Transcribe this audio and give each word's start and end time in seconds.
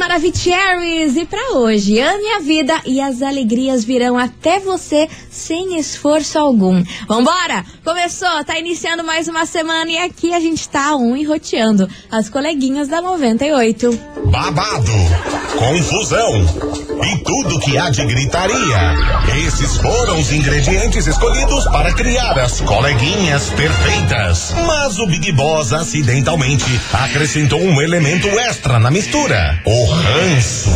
Maravicheries! 0.00 1.14
E 1.14 1.26
para 1.26 1.58
hoje, 1.58 2.00
ame 2.00 2.32
a 2.32 2.38
vida 2.38 2.80
e 2.86 3.02
as 3.02 3.20
alegrias 3.20 3.84
virão 3.84 4.16
até 4.16 4.58
você 4.58 5.06
sem 5.30 5.78
esforço 5.78 6.38
algum. 6.38 6.82
Vambora! 7.06 7.66
Começou, 7.84 8.42
tá 8.46 8.58
iniciando 8.58 9.04
mais 9.04 9.28
uma 9.28 9.44
semana 9.44 9.90
e 9.90 9.98
aqui 9.98 10.32
a 10.32 10.40
gente 10.40 10.66
tá 10.70 10.96
um 10.96 11.14
enroteando 11.14 11.86
as 12.10 12.30
coleguinhas 12.30 12.88
da 12.88 13.02
98. 13.02 14.00
Babado, 14.24 14.90
confusão 15.58 16.80
e 17.02 17.18
tudo 17.24 17.60
que 17.60 17.76
há 17.76 17.90
de 17.90 18.04
gritaria. 18.04 18.94
Esses 19.46 19.76
foram 19.76 20.18
os 20.18 20.32
ingredientes 20.32 21.06
escolhidos 21.06 21.64
para 21.64 21.92
criar 21.92 22.38
as 22.38 22.60
coleguinhas 22.60 23.50
perfeitas. 23.50 24.54
Mas 24.66 24.98
o 24.98 25.06
Big 25.06 25.32
Boss 25.32 25.72
acidentalmente 25.72 26.80
acrescentou 26.92 27.60
um 27.60 27.80
elemento 27.80 28.28
extra 28.28 28.78
na 28.78 28.90
mistura: 28.90 29.60
o 29.64 29.89
ranço. 29.94 30.70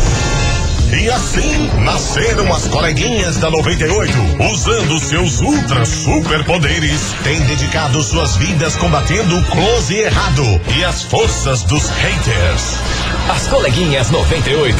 E 0.92 1.10
assim 1.10 1.70
nasceram 1.80 2.52
as 2.52 2.68
coleguinhas 2.68 3.37
da 3.38 3.50
98, 3.50 4.12
usando 4.52 4.98
seus 5.00 5.40
ultra 5.40 5.84
superpoderes, 5.84 7.14
têm 7.24 7.40
dedicado 7.40 8.00
suas 8.02 8.37
vidas 8.37 8.77
combatendo 8.77 9.37
o 9.37 9.45
close 9.46 9.92
e 9.92 10.02
errado 10.02 10.60
e 10.77 10.84
as 10.84 11.02
forças 11.02 11.62
dos 11.64 11.88
haters. 11.88 12.78
As 13.28 13.46
coleguinhas 13.48 14.10
98. 14.10 14.77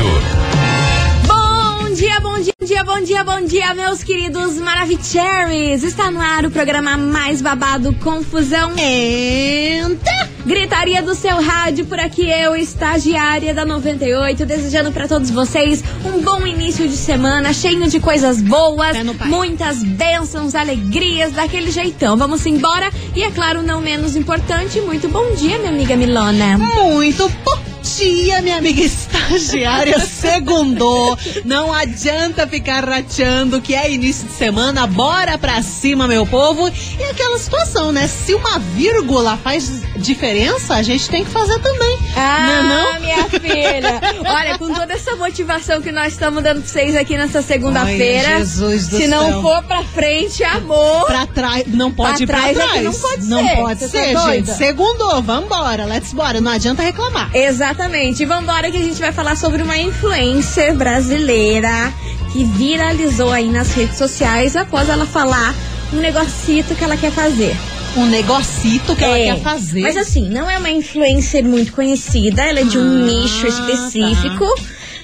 Bom 1.27 1.93
dia, 1.95 2.21
bom 2.21 2.41
dia, 2.41 2.53
bom 2.61 2.67
dia, 2.67 2.85
bom 2.85 3.01
dia, 3.03 3.25
bom 3.25 3.45
dia, 3.45 3.75
meus 3.75 4.05
queridos 4.05 4.55
Maravicheries! 4.59 5.83
Está 5.83 6.11
no 6.11 6.21
ar 6.21 6.45
o 6.45 6.51
programa 6.51 6.97
mais 6.97 7.43
babado 7.43 7.93
Confusão 7.95 8.73
Entra! 8.79 10.14
Gritaria 10.45 11.03
do 11.03 11.15
seu 11.15 11.41
rádio, 11.41 11.87
por 11.87 11.99
aqui 11.99 12.29
eu, 12.31 12.55
estagiária 12.55 13.55
da 13.55 13.65
98, 13.65 14.45
desejando 14.45 14.93
para 14.93 15.09
todos 15.09 15.31
vocês 15.31 15.83
um 16.05 16.21
bom 16.21 16.47
início 16.47 16.87
de 16.87 16.97
semana, 16.99 17.51
cheio 17.55 17.89
de 17.89 17.99
coisas 17.99 18.43
boas, 18.43 18.95
muitas 19.25 19.83
bênçãos, 19.83 20.55
alegrias, 20.55 21.33
daquele 21.33 21.71
jeitão. 21.71 22.15
Vamos 22.17 22.45
embora 22.45 22.91
e, 23.17 23.23
é 23.23 23.31
claro, 23.31 23.63
não 23.63 23.81
menos 23.81 24.17
importante, 24.17 24.83
muito 24.83 25.09
bom 25.09 25.35
dia, 25.35 25.59
minha 25.59 25.71
amiga 25.71 25.97
Milona. 25.97 26.59
Muito 26.59 27.27
bom 27.43 27.65
dia, 27.97 28.43
minha 28.43 28.57
amiga 28.57 28.81
estagiária. 28.81 29.99
Segundou. 30.05 31.17
Não 31.45 31.73
adianta 31.73 32.47
ficar 32.47 32.85
rateando 32.85 33.61
que 33.61 33.75
é 33.75 33.91
início 33.93 34.27
de 34.27 34.33
semana. 34.33 34.87
Bora 34.87 35.39
pra 35.39 35.63
cima, 35.63 36.09
meu 36.09 36.27
povo. 36.27 36.69
E 36.69 37.05
aquela 37.05 37.39
situação, 37.39 37.93
né? 37.93 38.09
Se 38.09 38.35
uma 38.35 38.59
vírgula 38.59 39.37
faz 39.37 39.83
diferença, 40.05 40.75
a 40.75 40.83
gente 40.83 41.09
tem 41.09 41.25
que 41.25 41.31
fazer 41.31 41.59
também. 41.61 41.99
Ah, 42.17 42.63
não, 42.63 42.79
é 42.79 42.93
não? 42.93 43.01
minha 43.01 43.25
filha. 43.29 44.01
Olha, 44.25 44.59
com 44.59 44.73
toda 44.73 44.93
essa 44.93 45.17
motivação 45.17 45.81
que 45.83 45.91
nós 45.91 46.13
estamos 46.13 46.43
dando 46.43 46.61
pra 46.63 46.71
vocês 46.71 46.95
aqui 46.95 47.17
nessa 47.17 47.43
segunda-feira. 47.43 48.39
Jesus 48.39 48.89
do 48.89 48.97
Se 48.99 49.07
não 49.09 49.27
céu. 49.27 49.43
for 49.43 49.63
pra 49.65 49.83
frente, 49.83 50.45
amor. 50.45 51.07
Pra 51.07 51.27
trás, 51.27 51.65
não 51.69 51.91
pode 51.91 52.27
Pra 52.27 52.51
ir 52.51 52.55
pra 52.55 52.65
trás 52.65 52.77
é 52.79 52.83
não 52.83 52.93
pode 52.93 53.25
Não 53.27 53.47
ser. 53.49 53.57
pode 53.57 53.89
ser, 53.89 54.13
tá 54.15 54.33
gente. 54.33 54.51
Segundou, 54.55 55.23
vambora, 55.23 55.85
let's 55.87 56.13
bora. 56.13 56.41
Não 56.41 56.53
adianta 56.53 56.83
reclamar. 56.83 57.31
Exatamente. 57.35 58.23
E 58.23 58.27
Vambora 58.27 58.71
que 58.71 58.77
a 58.77 58.83
gente 58.83 59.01
vai 59.01 59.13
falar 59.13 59.37
sobre 59.37 59.63
uma 59.63 59.77
influencer 59.79 60.75
brasileira 60.75 61.93
que 62.33 62.45
viralizou 62.45 63.31
aí 63.33 63.49
nas 63.51 63.73
redes 63.75 63.97
sociais 63.97 64.57
após 64.57 64.89
ela 64.89 65.07
falar 65.07 65.55
um 65.93 65.97
negocito 65.99 66.75
que 66.75 66.83
ela 66.83 66.97
quer 66.97 67.11
fazer. 67.13 67.57
Um 67.97 68.07
negocito 68.07 68.97
que 68.97 69.05
ela 69.05 69.19
É. 69.19 69.25
quer 69.35 69.41
fazer. 69.43 69.81
Mas 69.83 69.97
assim, 69.97 70.29
não 70.29 70.51
é 70.51 70.59
uma 70.59 70.71
influencer 70.71 71.45
muito 71.45 71.73
conhecida, 71.73 72.43
ela 72.43 72.61
é 72.61 72.65
de 72.65 72.77
um 72.79 72.83
Ah, 72.83 73.07
nicho 73.07 73.47
específico. 73.47 74.45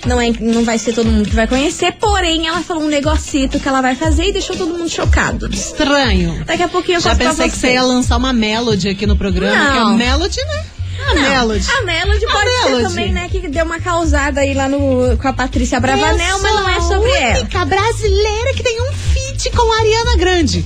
Não, 0.06 0.18
é, 0.20 0.30
não 0.40 0.64
vai 0.64 0.78
ser 0.78 0.94
todo 0.94 1.10
mundo 1.10 1.28
que 1.28 1.36
vai 1.36 1.46
conhecer, 1.46 1.92
porém 2.00 2.48
ela 2.48 2.62
falou 2.62 2.84
um 2.84 2.88
negocito 2.88 3.60
que 3.60 3.68
ela 3.68 3.82
vai 3.82 3.94
fazer 3.94 4.24
e 4.28 4.32
deixou 4.32 4.56
todo 4.56 4.72
mundo 4.72 4.88
chocado. 4.88 5.46
Estranho. 5.52 6.42
Daqui 6.46 6.62
a 6.62 6.68
pouquinho 6.68 6.96
eu 6.96 7.00
Já 7.02 7.14
pensei 7.14 7.48
que 7.50 7.56
você 7.56 7.74
ia 7.74 7.82
lançar 7.82 8.16
uma 8.16 8.32
melody 8.32 8.88
aqui 8.88 9.06
no 9.06 9.14
programa. 9.14 9.56
Não. 9.62 9.96
Que 9.96 10.02
é 10.02 10.06
melody, 10.08 10.40
né? 10.44 10.64
A 11.06 11.14
Não, 11.14 11.22
melody. 11.22 11.66
A 11.70 11.82
Melody 11.82 12.24
A 12.26 12.30
pode 12.30 12.44
Melody. 12.50 12.76
ser 12.82 12.88
também, 12.88 13.12
né? 13.12 13.28
Que 13.30 13.46
deu 13.48 13.64
uma 13.64 13.78
causada 13.80 14.40
aí 14.40 14.52
lá 14.54 14.68
no, 14.68 15.16
com 15.18 15.28
a 15.28 15.32
Patrícia 15.32 15.78
Bravanel, 15.80 16.38
mas 16.40 16.54
não 16.54 16.68
é 16.68 16.80
sobre 16.80 17.10
a 17.10 17.20
ela. 17.20 17.40
única 17.40 17.64
brasileira 17.64 18.54
que 18.54 18.62
tem 18.62 18.80
um 18.82 18.92
feat 18.92 19.50
com 19.50 19.72
a 19.72 19.78
Ariana 19.80 20.16
Grande. 20.16 20.64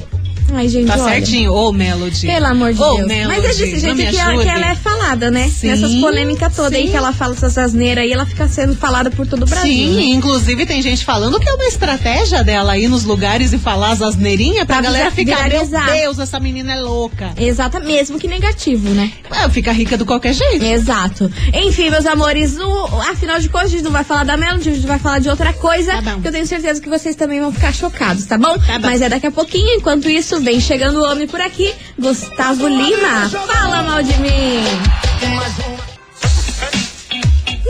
Ai, 0.53 0.69
gente, 0.69 0.87
Tá 0.87 0.95
olha. 0.95 1.05
certinho, 1.15 1.53
ô 1.53 1.73
Melody. 1.73 2.27
Pelo 2.27 2.47
amor 2.47 2.73
de 2.73 2.81
Ô, 2.81 2.95
Deus. 2.97 3.07
Melody, 3.09 3.29
Mas 3.29 3.45
é 3.45 3.49
desse 3.49 3.81
jeito 3.81 3.97
que, 3.97 4.17
ela, 4.17 4.43
que 4.43 4.49
ela 4.49 4.71
é 4.71 4.75
falada, 4.75 5.31
né? 5.31 5.49
Sim, 5.49 5.69
Nessas 5.69 5.95
polêmicas 5.97 6.55
todas 6.55 6.73
aí 6.79 6.89
que 6.89 6.97
ela 6.97 7.13
fala 7.13 7.35
essas 7.35 7.57
asneiras 7.59 8.05
aí, 8.05 8.13
ela 8.13 8.27
fica 8.27 8.47
sendo 8.49 8.75
falada 8.77 9.11
por 9.11 9.27
todo 9.27 9.43
o 9.43 9.47
Brasil. 9.47 9.73
Sim, 9.73 9.97
né? 9.97 10.03
inclusive 10.03 10.67
tem 10.67 10.81
gente 10.83 11.05
falando 11.05 11.41
que 11.41 11.49
é 11.49 11.55
uma 11.55 11.65
estratégia 11.67 12.45
dela 12.45 12.77
ir 12.79 12.89
nos 12.89 13.05
lugares 13.05 13.53
e 13.53 13.59
falar 13.59 13.91
as 13.93 14.03
asneirinhas 14.03 14.65
pra 14.65 14.75
Pra 14.77 14.83
galera 14.83 15.11
ficar, 15.11 15.49
meu. 15.49 15.67
Deus, 15.67 16.19
essa 16.19 16.39
menina 16.41 16.73
é 16.75 16.81
louca. 16.81 17.33
Exata, 17.37 17.81
mesmo 17.81 18.19
que 18.19 18.27
negativo, 18.29 18.89
né? 18.91 19.13
É, 19.31 19.49
fica 19.49 19.73
rica 19.73 19.97
do 19.97 20.05
qualquer 20.05 20.35
jeito. 20.35 20.65
Exato. 20.65 21.31
Enfim, 21.53 21.91
meus 21.91 22.05
amores, 22.07 22.57
o, 22.59 22.85
afinal 23.11 23.39
de 23.41 23.49
contas, 23.49 23.69
a 23.69 23.71
gente 23.71 23.85
não 23.85 23.91
vai 23.93 24.05
falar 24.05 24.25
da 24.25 24.37
Melody, 24.37 24.69
a 24.71 24.75
gente 24.75 24.87
vai 24.87 24.99
falar 24.99 25.21
de 25.21 25.29
outra 25.29 25.53
coisa. 25.53 25.93
Tá 25.95 26.03
bom. 26.03 26.21
que 26.21 26.29
eu 26.29 26.33
tenho 26.33 26.47
certeza 26.47 26.81
que 26.81 26.89
vocês 26.89 27.15
também 27.17 27.41
vão 27.41 27.53
ficar 27.53 27.73
chocados, 27.73 28.25
tá 28.27 28.37
bom? 28.37 28.59
Tá 28.59 28.79
bom. 28.79 28.87
Mas 28.87 29.01
é 29.01 29.09
daqui 29.09 29.27
a 29.27 29.31
pouquinho. 29.33 29.77
Enquanto 29.77 30.09
isso, 30.09 30.34
vem 30.41 30.61
chegando 30.61 31.01
o 31.01 31.05
homem 31.05 31.27
por 31.27 31.41
aqui, 31.41 31.73
Gustavo 31.99 32.69
Lima. 32.69 33.29
Fala 33.29 33.83
mal 33.83 34.03
de 34.03 34.17
mim. 34.19 35.74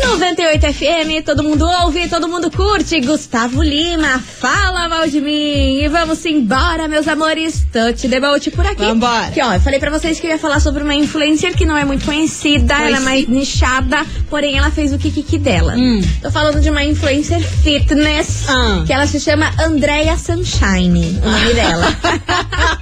98 0.09 0.73
FM, 0.73 1.25
todo 1.25 1.43
mundo 1.43 1.65
ouve, 1.83 2.09
todo 2.09 2.29
mundo 2.29 2.51
curte. 2.51 3.01
Gustavo 3.01 3.63
Lima, 3.63 4.19
fala 4.21 4.89
mal 4.89 5.09
de 5.09 5.21
mim. 5.21 5.79
E 5.83 5.89
vamos 5.89 6.25
embora, 6.25 6.87
meus 6.87 7.09
amores. 7.09 7.67
Touch 7.73 8.09
the 8.09 8.21
boat 8.21 8.51
por 8.53 8.65
aqui. 8.67 8.85
Vambora. 8.85 9.31
Que, 9.33 9.43
ó, 9.43 9.55
eu 9.55 9.61
falei 9.61 9.81
pra 9.81 9.91
vocês 9.91 10.21
que 10.21 10.27
eu 10.27 10.31
ia 10.31 10.39
falar 10.39 10.61
sobre 10.61 10.83
uma 10.85 10.95
influencer 10.95 11.57
que 11.57 11.65
não 11.67 11.77
é 11.77 11.85
muito 11.85 12.05
conhecida, 12.05 12.75
ela 12.75 12.99
é 12.99 13.01
mais 13.01 13.27
nichada, 13.27 14.05
porém 14.31 14.57
ela 14.59 14.71
fez 14.71 14.93
o 14.93 14.99
kikiki 14.99 15.39
dela. 15.39 15.75
Hum. 15.77 16.01
Tô 16.23 16.31
falando 16.31 16.61
de 16.61 16.71
uma 16.71 16.85
influencer 16.85 17.41
fitness, 17.41 18.45
Ah. 18.49 18.85
que 18.87 18.93
ela 18.93 19.07
se 19.07 19.19
chama 19.19 19.51
Andrea 19.59 20.17
Sunshine, 20.17 21.19
o 21.25 21.29
nome 21.31 21.55
dela. 21.55 21.97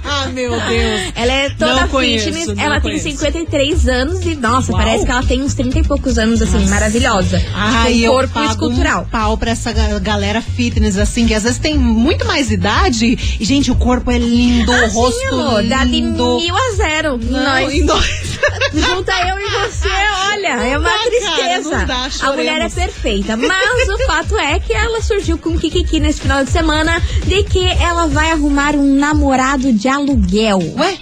ah, 0.03 0.27
meu 0.33 0.51
Deus. 0.51 1.01
Ela 1.15 1.33
é 1.33 1.49
toda 1.51 1.81
Não 1.81 1.87
conheço, 1.87 2.25
fitness, 2.25 2.47
não 2.55 2.63
ela 2.63 2.81
conheço. 2.81 3.03
tem 3.05 3.13
53 3.13 3.87
anos 3.87 4.25
e, 4.25 4.35
nossa, 4.35 4.71
Uau. 4.71 4.81
parece 4.81 5.05
que 5.05 5.11
ela 5.11 5.23
tem 5.23 5.41
uns 5.41 5.53
30 5.53 5.79
e 5.79 5.83
poucos 5.83 6.17
anos, 6.17 6.41
assim, 6.41 6.65
maravilhosa. 6.67 7.12
Ai, 7.53 7.93
com 7.93 7.99
eu 7.99 8.11
corpo 8.13 8.33
pago 8.33 8.51
escultural. 8.51 9.01
um 9.01 9.05
pau 9.05 9.37
pra 9.37 9.51
essa 9.51 9.71
ga- 9.71 9.99
galera 9.99 10.41
fitness, 10.41 10.97
assim, 10.97 11.27
que 11.27 11.33
às 11.33 11.43
vezes 11.43 11.57
tem 11.59 11.77
muito 11.77 12.25
mais 12.25 12.49
idade 12.51 13.17
e, 13.39 13.43
gente, 13.45 13.71
o 13.71 13.75
corpo 13.75 14.09
é 14.11 14.17
lindo, 14.17 14.71
o 14.71 14.89
sim, 14.89 14.95
rosto 14.95 15.27
amor, 15.35 15.63
dá 15.63 15.83
de 15.83 15.91
lindo. 15.91 16.39
mil 16.39 16.55
a 16.55 16.71
zero. 16.75 17.17
Não, 17.17 17.43
Nós, 17.43 17.85
dois. 17.85 18.39
junta 18.73 19.11
eu 19.27 19.37
e 19.39 19.49
você, 19.69 19.89
olha, 20.31 20.47
é 20.65 20.77
uma 20.77 20.89
dá, 20.89 20.97
cara, 20.97 21.09
tristeza. 21.09 21.77
não 21.77 21.85
dá, 21.85 22.09
a 22.21 22.31
mulher 22.33 22.61
é 22.61 22.69
perfeita. 22.69 23.37
Mas 23.37 23.89
o 23.89 23.97
fato 24.05 24.37
é 24.37 24.59
que 24.59 24.73
ela 24.73 25.01
surgiu 25.01 25.37
com 25.37 25.49
um 25.51 25.57
kikiki 25.57 25.99
nesse 25.99 26.21
final 26.21 26.43
de 26.43 26.49
semana 26.51 27.01
de 27.25 27.43
que 27.43 27.65
ela 27.65 28.07
vai 28.07 28.31
arrumar 28.31 28.75
um 28.75 28.95
namorado 28.95 29.71
de 29.71 29.87
aluguel. 29.87 30.59
Ué? 30.77 30.97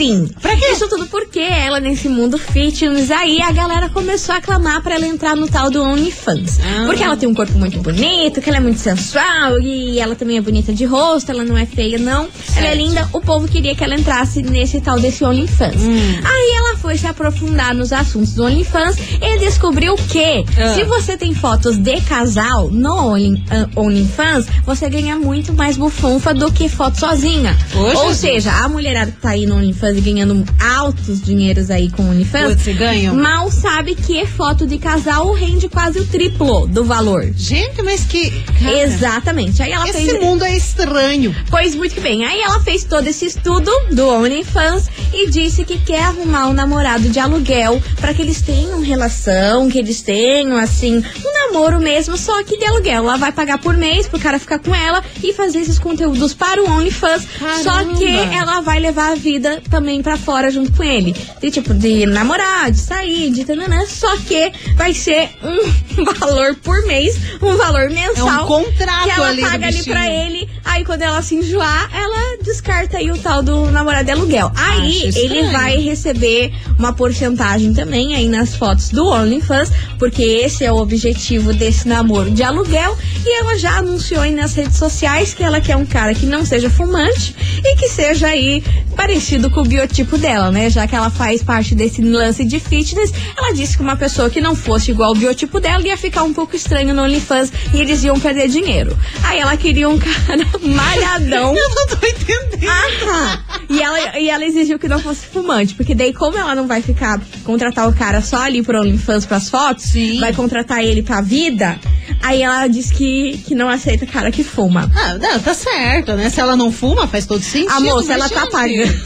Sim. 0.00 0.30
Pra 0.40 0.56
quê? 0.56 0.64
Isso 0.72 0.88
tudo 0.88 1.06
porque 1.08 1.40
ela, 1.40 1.78
nesse 1.78 2.08
mundo 2.08 2.38
fitness, 2.38 3.10
aí 3.10 3.42
a 3.42 3.52
galera 3.52 3.90
começou 3.90 4.34
a 4.34 4.40
clamar 4.40 4.82
pra 4.82 4.94
ela 4.94 5.06
entrar 5.06 5.36
no 5.36 5.46
tal 5.46 5.70
do 5.70 5.82
OnlyFans. 5.82 6.58
Ah. 6.60 6.84
Porque 6.86 7.02
ela 7.02 7.16
tem 7.18 7.28
um 7.28 7.34
corpo 7.34 7.58
muito 7.58 7.78
bonito, 7.80 8.40
que 8.40 8.48
ela 8.48 8.56
é 8.56 8.60
muito 8.60 8.78
sensual 8.78 9.60
e 9.60 9.98
ela 10.00 10.14
também 10.14 10.38
é 10.38 10.40
bonita 10.40 10.72
de 10.72 10.84
rosto, 10.86 11.30
ela 11.30 11.44
não 11.44 11.56
é 11.56 11.66
feia, 11.66 11.98
não. 11.98 12.28
Ela 12.56 12.66
é 12.66 12.70
Certo. 12.70 12.76
linda, 12.78 13.08
o 13.12 13.20
povo 13.20 13.46
queria 13.46 13.74
que 13.74 13.84
ela 13.84 13.94
entrasse 13.94 14.42
nesse 14.42 14.80
tal 14.80 14.98
desse 14.98 15.22
OnlyFans. 15.22 15.82
Hum. 15.82 16.20
Aí 16.24 16.52
ela 16.56 16.76
foi 16.78 16.96
se 16.96 17.06
aprofundar 17.06 17.74
nos 17.74 17.92
assuntos 17.92 18.32
do 18.34 18.44
OnlyFans 18.44 18.96
e 19.20 19.38
descobriu 19.38 19.96
que 19.96 20.44
Ah. 20.58 20.74
se 20.74 20.84
você 20.84 21.16
tem 21.18 21.34
fotos 21.34 21.76
de 21.76 22.00
casal 22.02 22.70
no 22.70 23.10
Only- 23.12 23.42
ah, 23.50 23.68
OnlyFans, 23.76 24.46
você 24.64 24.88
ganha 24.88 25.16
muito 25.18 25.52
mais 25.52 25.76
bufunfa 25.76 26.32
do 26.32 26.50
que 26.50 26.68
foto 26.70 26.98
sozinha. 26.98 27.54
Ô, 27.74 28.06
Ou 28.06 28.14
seja, 28.14 28.50
a 28.50 28.68
mulherada 28.68 29.10
que 29.10 29.18
tá 29.20 29.30
aí 29.30 29.44
no 29.44 29.56
OnlyFans 29.56 29.89
e 29.96 30.00
ganhando 30.00 30.44
altos 30.58 31.20
dinheiros 31.20 31.70
aí 31.70 31.90
com 31.90 32.02
o 32.02 32.10
OnlyFans, 32.10 32.62
Putz, 32.62 32.76
ganham. 32.76 33.14
mal 33.14 33.50
sabe 33.50 33.94
que 33.94 34.24
foto 34.26 34.66
de 34.66 34.78
casal 34.78 35.32
rende 35.32 35.68
quase 35.68 35.98
o 35.98 36.06
triplo 36.06 36.66
do 36.66 36.84
valor. 36.84 37.30
Gente, 37.36 37.82
mas 37.82 38.04
que. 38.04 38.30
cara, 38.30 38.82
Exatamente. 38.82 39.62
Aí 39.62 39.72
ela 39.72 39.88
Esse 39.88 40.04
fez. 40.10 40.20
mundo 40.22 40.44
é 40.44 40.56
estranho. 40.56 41.34
Pois 41.50 41.74
muito 41.74 42.00
bem. 42.00 42.24
Aí 42.24 42.40
ela 42.40 42.60
fez 42.60 42.84
todo 42.84 43.06
esse 43.06 43.26
estudo 43.26 43.70
do 43.92 44.08
OnlyFans 44.08 44.88
e 45.12 45.28
disse 45.30 45.64
que 45.64 45.78
quer 45.78 46.04
arrumar 46.04 46.48
um 46.48 46.52
namorado 46.52 47.08
de 47.08 47.18
aluguel 47.18 47.80
pra 48.00 48.14
que 48.14 48.22
eles 48.22 48.40
tenham 48.40 48.80
relação, 48.80 49.68
que 49.68 49.78
eles 49.78 50.02
tenham, 50.02 50.56
assim, 50.56 51.02
namoro 51.50 51.80
mesmo, 51.80 52.16
só 52.16 52.42
que 52.44 52.56
de 52.56 52.64
aluguel. 52.64 53.04
Ela 53.04 53.16
vai 53.16 53.32
pagar 53.32 53.58
por 53.58 53.76
mês 53.76 54.06
pro 54.06 54.18
cara 54.18 54.38
ficar 54.38 54.58
com 54.58 54.74
ela 54.74 55.02
e 55.22 55.32
fazer 55.32 55.58
esses 55.58 55.78
conteúdos 55.78 56.32
para 56.32 56.62
o 56.62 56.70
OnlyFans. 56.70 57.26
Só 57.62 57.72
Caramba. 57.72 57.98
que 57.98 58.06
ela 58.06 58.60
vai 58.60 58.78
levar 58.78 59.12
a 59.12 59.14
vida 59.14 59.62
também 59.68 60.02
pra 60.02 60.16
fora 60.16 60.50
junto 60.50 60.72
com 60.72 60.84
ele. 60.84 61.14
De 61.40 61.50
tipo, 61.50 61.74
de 61.74 62.06
namorar, 62.06 62.70
de 62.70 62.78
sair, 62.78 63.30
de 63.30 63.44
tananã. 63.44 63.84
Só 63.86 64.16
que 64.18 64.52
vai 64.76 64.94
ser 64.94 65.30
um 65.42 66.04
valor 66.18 66.54
por 66.56 66.82
mês, 66.86 67.16
um 67.42 67.56
valor 67.56 67.90
mensal. 67.90 68.28
É 68.28 68.42
um 68.42 68.46
contrato 68.46 69.04
que 69.04 69.10
ela 69.10 69.28
ali 69.28 69.42
paga 69.42 69.66
ali 69.66 69.84
pra 69.84 70.08
ele. 70.08 70.48
Aí 70.64 70.84
quando 70.84 71.02
ela 71.02 71.22
se 71.22 71.34
enjoar, 71.34 71.90
ela 71.94 72.42
descarta 72.42 72.98
aí 72.98 73.10
o 73.10 73.18
tal 73.18 73.42
do 73.42 73.70
namorado 73.70 74.04
de 74.04 74.12
aluguel. 74.12 74.52
Aí 74.56 75.10
ele 75.14 75.50
vai 75.50 75.76
receber 75.78 76.52
uma 76.78 76.92
porcentagem 76.92 77.72
também 77.74 78.14
aí 78.14 78.28
nas 78.28 78.54
fotos 78.54 78.90
do 78.90 79.06
OnlyFans, 79.06 79.70
porque 79.98 80.22
esse 80.22 80.64
é 80.64 80.72
o 80.72 80.76
objetivo 80.76 81.52
desse 81.52 81.88
namoro 81.88 82.30
de 82.30 82.42
aluguel. 82.42 82.96
E 83.24 83.38
ela 83.38 83.58
já 83.58 83.78
anunciou 83.78 84.22
aí 84.22 84.34
nas 84.34 84.54
redes 84.54 84.78
sociais 84.78 85.34
que 85.34 85.42
ela 85.42 85.60
quer 85.60 85.76
um 85.76 85.86
cara 85.86 86.14
que 86.14 86.26
não 86.26 86.44
seja 86.44 86.70
fumante 86.70 87.34
e 87.62 87.76
que 87.76 87.88
seja 87.88 88.28
aí 88.28 88.62
parecido 88.96 89.50
com 89.50 89.60
o 89.60 89.64
biotipo 89.64 90.18
dela, 90.18 90.50
né? 90.50 90.68
Já 90.70 90.86
que 90.86 90.94
ela 90.94 91.10
faz 91.10 91.42
parte 91.42 91.74
desse 91.74 92.02
lance 92.02 92.44
de 92.44 92.60
fitness, 92.60 93.12
ela 93.36 93.52
disse 93.52 93.76
que 93.76 93.82
uma 93.82 93.96
pessoa 93.96 94.30
que 94.30 94.40
não 94.40 94.54
fosse 94.54 94.90
igual 94.90 95.10
ao 95.10 95.14
biotipo 95.14 95.60
dela 95.60 95.86
ia 95.86 95.96
ficar 95.96 96.22
um 96.22 96.32
pouco 96.32 96.56
estranho 96.56 96.94
no 96.94 97.02
OnlyFans 97.02 97.52
e 97.72 97.80
eles 97.80 98.04
iam 98.04 98.18
perder 98.18 98.48
dinheiro. 98.48 98.96
Aí 99.22 99.38
ela 99.38 99.56
queria 99.56 99.88
um 99.88 99.98
cara 99.98 100.49
malhadão. 100.74 101.56
Eu 101.56 101.68
não 101.70 101.86
tô 101.86 102.06
entendendo. 102.06 102.70
Aham. 102.70 103.44
E 103.68 103.80
ela, 103.80 104.18
e 104.18 104.28
ela 104.28 104.44
exigiu 104.44 104.78
que 104.78 104.88
não 104.88 104.98
fosse 104.98 105.26
fumante, 105.26 105.74
porque 105.74 105.94
daí, 105.94 106.12
como 106.12 106.36
ela 106.36 106.54
não 106.54 106.66
vai 106.66 106.82
ficar 106.82 107.20
contratar 107.44 107.88
o 107.88 107.92
cara 107.92 108.20
só 108.20 108.42
ali 108.42 108.62
pro 108.62 108.80
OnlyFans 108.80 109.26
pras 109.26 109.48
fotos, 109.48 109.84
Sim. 109.84 110.18
vai 110.18 110.32
contratar 110.32 110.82
ele 110.82 111.02
pra 111.02 111.20
vida, 111.20 111.78
aí 112.22 112.42
ela 112.42 112.66
diz 112.66 112.90
que, 112.90 113.38
que 113.46 113.54
não 113.54 113.68
aceita 113.68 114.06
cara 114.06 114.30
que 114.30 114.42
fuma. 114.44 114.90
Ah, 114.94 115.14
não, 115.18 115.38
tá 115.40 115.54
certo, 115.54 116.12
né? 116.14 116.28
Se 116.30 116.40
ela 116.40 116.56
não 116.56 116.70
fuma, 116.72 117.06
faz 117.06 117.26
todo 117.26 117.42
sentido. 117.42 117.70
A 117.72 117.80
moça, 117.80 118.12
ela 118.14 118.28
tá 118.28 118.46
pagando. 118.46 119.00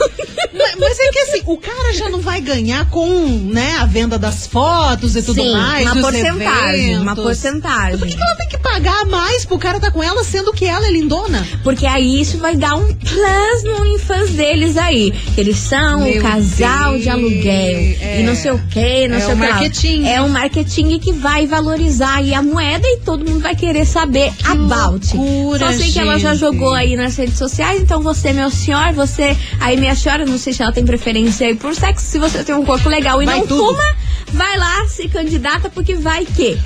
Mas, 0.52 0.74
mas 0.78 0.98
é 1.00 1.08
que 1.10 1.18
assim, 1.20 1.42
o 1.46 1.56
cara 1.56 1.92
já 1.94 2.08
não 2.08 2.20
vai 2.20 2.40
ganhar 2.40 2.88
com, 2.90 3.26
né, 3.52 3.76
a 3.80 3.86
venda 3.86 4.18
das 4.18 4.46
fotos 4.46 5.16
e 5.16 5.22
tudo 5.22 5.42
Sim, 5.42 5.52
mais. 5.52 5.90
uma 5.90 6.00
porcentagem, 6.00 6.94
uma 6.98 7.02
eventos. 7.12 7.24
porcentagem. 7.24 7.98
Por 7.98 8.06
que, 8.08 8.14
que 8.16 8.22
ela 8.22 8.36
tem 8.36 8.48
que 8.48 8.58
pagar 8.58 9.04
mais 9.06 9.44
pro 9.44 9.58
cara 9.58 9.80
tá 9.80 9.90
com 9.90 10.02
ela, 10.02 10.22
sendo 10.22 10.52
que 10.52 10.64
ela 10.64 10.86
é 10.86 10.90
lindona? 10.92 11.46
Porque 11.64 11.86
aí 11.86 12.20
isso 12.20 12.38
vai 12.38 12.54
dar 12.56 12.76
um 12.76 12.86
plus 12.94 13.64
no 13.64 13.80
OnlyFans 13.80 14.30
deles 14.30 14.76
aí. 14.76 15.10
Que 15.34 15.40
eles 15.40 15.56
são 15.56 16.00
Meu 16.04 16.20
o 16.20 16.22
casal 16.22 16.92
Deus, 16.92 17.02
de 17.02 17.10
aluguel. 17.10 17.96
é. 18.00 18.20
E 18.20 18.22
não 18.22 18.34
sei 18.36 18.52
o 18.52 18.58
que, 18.68 19.08
não 19.08 19.16
É 19.16 19.20
sei 19.20 19.34
o 19.34 19.36
que. 19.36 19.42
lá. 19.42 19.48
marketing. 19.50 20.06
É 20.06 20.22
um 20.22 20.28
marketing 20.28 20.98
que 20.98 21.12
vai 21.12 21.46
valorizar 21.46 22.16
aí 22.16 22.32
a 22.32 22.42
moeda 22.42 22.86
e 22.86 22.98
todo 23.04 23.24
mundo 23.24 23.40
vai 23.40 23.54
querer 23.54 23.84
saber 23.84 24.32
about. 24.46 25.14
loucura, 25.16 25.72
Só 25.72 25.78
sei 25.78 25.92
que 25.92 25.98
ela 25.98 26.18
já 26.18 26.30
gente. 26.30 26.40
jogou 26.40 26.72
aí 26.72 26.96
nas 26.96 27.16
redes 27.16 27.36
sociais, 27.38 27.80
então 27.80 28.00
você, 28.00 28.32
meu 28.32 28.50
senhor, 28.50 28.92
você, 28.92 29.36
aí 29.60 29.76
minha 29.76 29.94
senhora, 29.94 30.24
não 30.24 30.38
sei 30.38 30.52
se 30.52 30.62
ela 30.62 30.72
tem 30.72 30.84
preferência 30.84 31.46
aí 31.46 31.54
por 31.54 31.74
sexo, 31.74 32.04
se 32.06 32.18
você 32.18 32.42
tem 32.42 32.54
um 32.54 32.64
corpo 32.64 32.88
legal 32.88 33.22
e 33.22 33.26
Vai 33.26 33.38
não 33.40 33.46
tudo. 33.46 33.64
fuma, 33.66 33.96
vai 34.34 34.58
lá, 34.58 34.86
se 34.88 35.08
candidata, 35.08 35.70
porque 35.70 35.94
vai 35.94 36.24
que. 36.26 36.58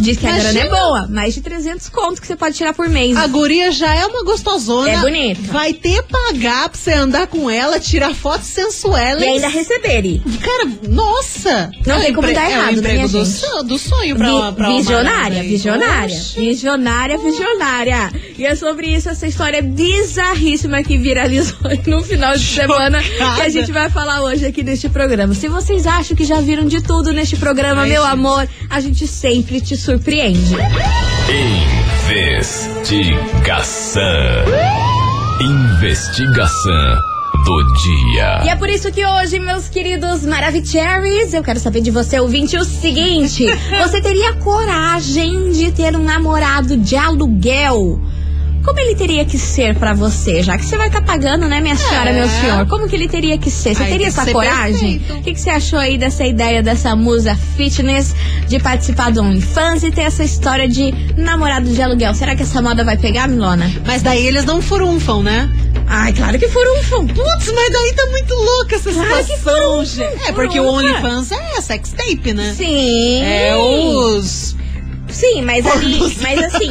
Diz 0.00 0.16
que 0.18 0.26
a 0.26 0.32
grana 0.38 0.58
é 0.60 0.68
boa, 0.68 1.06
mais 1.08 1.34
de 1.34 1.40
300 1.40 1.88
contos 1.88 2.20
que 2.20 2.26
você 2.26 2.36
pode 2.36 2.56
tirar 2.56 2.72
por 2.74 2.88
mês. 2.88 3.16
A 3.16 3.26
guria 3.26 3.72
já 3.72 3.92
é 3.94 4.06
uma 4.06 4.22
gostosona. 4.22 4.88
É 4.90 4.98
bonita. 4.98 5.40
Vai 5.52 5.72
ter 5.72 6.02
pagar 6.04 6.68
pra 6.68 6.78
você 6.78 6.92
andar 6.92 7.26
com 7.26 7.50
ela, 7.50 7.80
tirar 7.80 8.14
fotos 8.14 8.46
sensuelas. 8.46 9.22
E 9.22 9.26
ainda 9.26 9.48
receberem. 9.48 10.22
Cara, 10.40 10.68
nossa! 10.88 11.70
Não 11.86 11.96
É 11.96 12.00
tem 12.04 12.12
como 12.14 12.32
dar 12.32 12.48
é 12.48 12.52
errado, 12.52 12.80
né, 12.80 12.92
minha 12.94 13.08
do, 13.08 13.24
gente? 13.24 13.64
do 13.66 13.78
sonho 13.78 14.16
pra, 14.16 14.26
Vi- 14.50 14.54
pra 14.54 14.68
uma 14.68 14.76
visionária, 14.78 15.24
mulher 15.28 15.40
aí. 15.40 15.48
visionária, 15.48 16.14
Oxe. 16.16 16.40
visionária, 16.40 17.18
visionária. 17.18 18.12
E 18.38 18.46
é 18.46 18.54
sobre 18.54 18.86
isso 18.94 19.08
essa 19.08 19.26
história 19.26 19.60
bizarríssima 19.62 20.82
que 20.82 20.96
viralizou 20.98 21.56
no 21.86 22.02
final 22.02 22.34
de 22.36 22.44
semana 22.44 23.02
que 23.02 23.42
a 23.42 23.48
gente 23.48 23.72
vai 23.72 23.88
falar 23.90 24.22
hoje 24.22 24.46
aqui 24.46 24.62
neste 24.62 24.88
programa. 24.88 25.34
Se 25.34 25.48
vocês 25.48 25.86
acham 25.86 26.16
que 26.16 26.24
já 26.24 26.40
viram 26.40 26.66
de 26.66 26.80
tudo 26.82 27.12
neste 27.14 27.36
programa, 27.36 27.82
Ai, 27.82 27.88
meu 27.90 28.02
gente. 28.02 28.12
amor, 28.12 28.48
a 28.68 28.80
gente 28.80 29.06
sempre 29.06 29.60
te 29.60 29.76
surpreende. 29.76 30.56
Investigação. 32.94 34.02
Investigação 35.40 36.96
do 37.44 37.72
dia. 37.74 38.44
E 38.44 38.48
é 38.48 38.56
por 38.56 38.68
isso 38.68 38.90
que 38.90 39.04
hoje, 39.04 39.38
meus 39.38 39.68
queridos 39.68 40.24
Maravicheries, 40.24 41.34
eu 41.34 41.42
quero 41.42 41.58
saber 41.60 41.80
de 41.80 41.90
você, 41.90 42.18
ouvinte, 42.18 42.56
o 42.56 42.64
seguinte: 42.64 43.44
você 43.82 44.00
teria 44.00 44.32
coragem 44.34 45.50
de 45.52 45.70
ter 45.72 45.94
um 45.96 46.04
namorado 46.04 46.76
de 46.76 46.96
aluguel? 46.96 48.00
Como 48.64 48.80
ele 48.80 48.94
teria 48.94 49.24
que 49.26 49.36
ser 49.38 49.74
pra 49.74 49.92
você? 49.92 50.42
Já 50.42 50.56
que 50.56 50.64
você 50.64 50.76
vai 50.78 50.86
estar 50.86 51.02
pagando, 51.02 51.46
né, 51.46 51.60
minha 51.60 51.76
senhora, 51.76 52.12
meu 52.12 52.26
senhor? 52.26 52.66
Como 52.66 52.88
que 52.88 52.96
ele 52.96 53.08
teria 53.08 53.36
que 53.36 53.50
ser? 53.50 53.74
Você 53.74 53.84
teria 53.84 54.06
essa 54.06 54.24
coragem? 54.32 55.04
O 55.10 55.22
que, 55.22 55.34
que 55.34 55.40
você 55.40 55.50
achou 55.50 55.78
aí 55.78 55.98
dessa 55.98 56.24
ideia 56.24 56.62
dessa 56.62 56.96
musa 56.96 57.36
fitness 57.56 58.14
de 58.48 58.58
participar 58.58 59.12
do 59.12 59.20
OnlyFans 59.20 59.82
e 59.82 59.90
ter 59.90 60.02
essa 60.02 60.24
história 60.24 60.66
de 60.66 60.94
namorado 61.16 61.68
de 61.68 61.82
aluguel? 61.82 62.14
Será 62.14 62.34
que 62.34 62.42
essa 62.42 62.62
moda 62.62 62.82
vai 62.82 62.96
pegar, 62.96 63.28
Milona? 63.28 63.70
Mas 63.86 64.00
daí 64.00 64.26
eles 64.26 64.46
não 64.46 64.62
furunfam, 64.62 65.22
né? 65.22 65.50
Ai, 65.86 66.14
claro 66.14 66.38
que 66.38 66.48
furunfam. 66.48 67.06
Putz, 67.06 67.52
mas 67.54 67.70
daí 67.70 67.92
tá 67.92 68.06
muito 68.06 68.34
louca 68.34 68.76
essa 68.76 68.90
Claro 68.90 69.24
situação, 69.24 69.84
gente. 69.84 70.22
É 70.26 70.32
porque 70.32 70.58
o. 70.58 70.66
OnlyFans 70.66 71.32
é 71.32 71.60
sex 71.60 71.92
tape, 71.92 72.32
né? 72.32 72.54
Sim. 72.56 73.22
É 73.22 73.54
os. 73.56 74.56
Sim, 75.14 75.42
mas 75.42 75.64
ali, 75.66 76.00
mas 76.20 76.42
assim, 76.42 76.68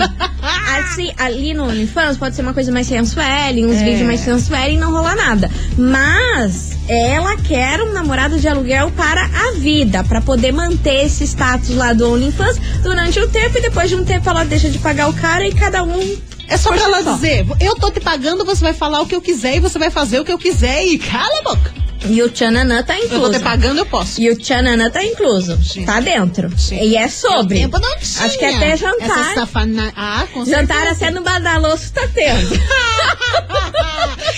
assim, 0.78 1.12
ali 1.18 1.54
no 1.54 1.64
OnlyFans 1.64 2.18
pode 2.18 2.36
ser 2.36 2.42
uma 2.42 2.54
coisa 2.54 2.72
mais 2.72 2.86
sensual, 2.88 3.26
uns 3.54 3.78
É. 3.78 3.84
vídeos 3.86 4.06
mais 4.06 4.20
sensual 4.20 4.70
e 4.70 4.78
não 4.78 4.92
rolar 4.92 5.16
nada. 5.16 5.50
Mas 5.78 6.78
ela 6.90 7.38
quer 7.38 7.82
um 7.82 7.94
namorado 7.94 8.38
de 8.40 8.48
aluguel 8.48 8.92
para 8.92 9.24
a 9.24 9.52
vida, 9.54 10.04
para 10.04 10.20
poder 10.22 10.52
manter 10.52 11.06
esse 11.06 11.24
status 11.26 11.70
lá 11.76 11.94
do 11.94 12.12
OnlyFans 12.12 12.60
durante 12.84 13.20
um 13.20 13.30
tempo 13.30 13.58
e 13.58 13.62
depois 13.62 13.90
de 13.90 13.96
um 13.96 14.04
tempo 14.04 14.30
ela 14.30 14.44
deixa 14.44 14.70
de 14.70 14.78
pagar 14.80 15.10
o 15.10 15.14
cara 15.14 15.48
e 15.48 15.54
cada 15.54 15.84
um 15.84 16.18
É 16.48 16.58
só 16.58 16.70
Por 16.70 16.78
pra 16.78 16.88
ela 16.88 17.02
só. 17.04 17.14
dizer, 17.14 17.46
eu 17.62 17.76
tô 17.76 17.90
te 17.90 18.02
pagando, 18.02 18.44
você 18.44 18.62
vai 18.62 18.74
falar 18.74 19.00
o 19.02 19.06
que 19.06 19.16
eu 19.16 19.22
quiser 19.22 19.56
e 19.56 19.60
você 19.62 19.80
vai 19.80 19.90
fazer 19.90 20.20
o 20.20 20.26
que 20.26 20.32
eu 20.34 20.38
quiser 20.38 20.84
e 20.86 20.98
cala 21.00 21.40
a 21.40 21.44
boca. 21.44 21.74
E 22.06 22.22
o 22.22 22.30
tchananã 22.30 22.84
tá 22.84 22.98
Eu 23.00 23.10
tô 23.10 23.16
incluso. 23.18 23.40
pagando, 23.42 23.78
eu 23.80 23.86
posso. 23.86 24.22
E 24.22 24.30
o 24.30 24.38
tchananã 24.38 24.90
tá 24.90 25.04
incluso. 25.04 25.58
Sim. 25.64 25.86
Tá 25.86 26.00
dentro. 26.00 26.52
Sim. 26.58 26.80
E 26.82 26.96
é 26.98 27.08
sobre. 27.08 27.60
Tempo 27.60 27.80
não 27.80 27.98
tinha. 27.98 28.26
Acho 28.26 28.38
que 28.38 28.46
até 28.46 28.78
jantar. 28.78 29.22
Essa 29.22 29.34
safana... 29.36 29.92
Ah, 29.96 30.26
com 30.34 30.46
Jantar 30.46 30.88
até 30.88 31.10
no 31.12 31.22
badaloço 31.22 31.92
tá 31.94 32.08
tendo. 32.14 32.60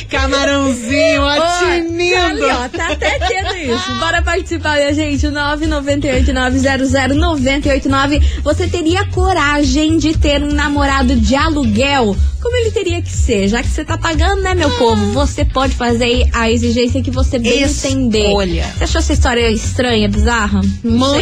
Camarãozinho, 0.10 1.22
Ó, 1.22 1.30
atinindo. 1.30 2.16
Ali, 2.16 2.44
ó, 2.44 2.68
tá 2.70 2.92
até 2.92 3.18
tendo 3.20 3.56
isso. 3.58 3.94
Bora 4.00 4.22
participar, 4.22 4.76
minha 4.78 4.94
gente. 4.94 5.26
998-900-989. 5.28 8.24
Você 8.44 8.68
teria 8.68 9.06
coragem 9.08 9.98
de 9.98 10.16
ter 10.18 10.42
um 10.44 10.52
namorado 10.54 11.16
de 11.16 11.36
aluguel? 11.36 12.16
Como 12.56 12.64
ele 12.68 12.72
teria 12.72 13.02
que 13.02 13.12
ser? 13.12 13.50
Já 13.50 13.62
que 13.62 13.68
você 13.68 13.84
tá 13.84 13.98
pagando, 13.98 14.42
né, 14.42 14.54
meu 14.56 14.70
povo? 14.78 15.12
Você 15.12 15.44
pode 15.44 15.76
fazer 15.76 16.24
a 16.32 16.50
exigência 16.50 17.02
que 17.04 17.12
você 17.12 17.38
bem 17.38 17.64
entender. 17.64 18.28
Escolha. 18.28 18.74
Você 18.78 18.84
achou 18.86 19.00
essa 19.00 19.12
história 19.12 19.52
estranha, 19.52 20.08
bizarra? 20.08 20.62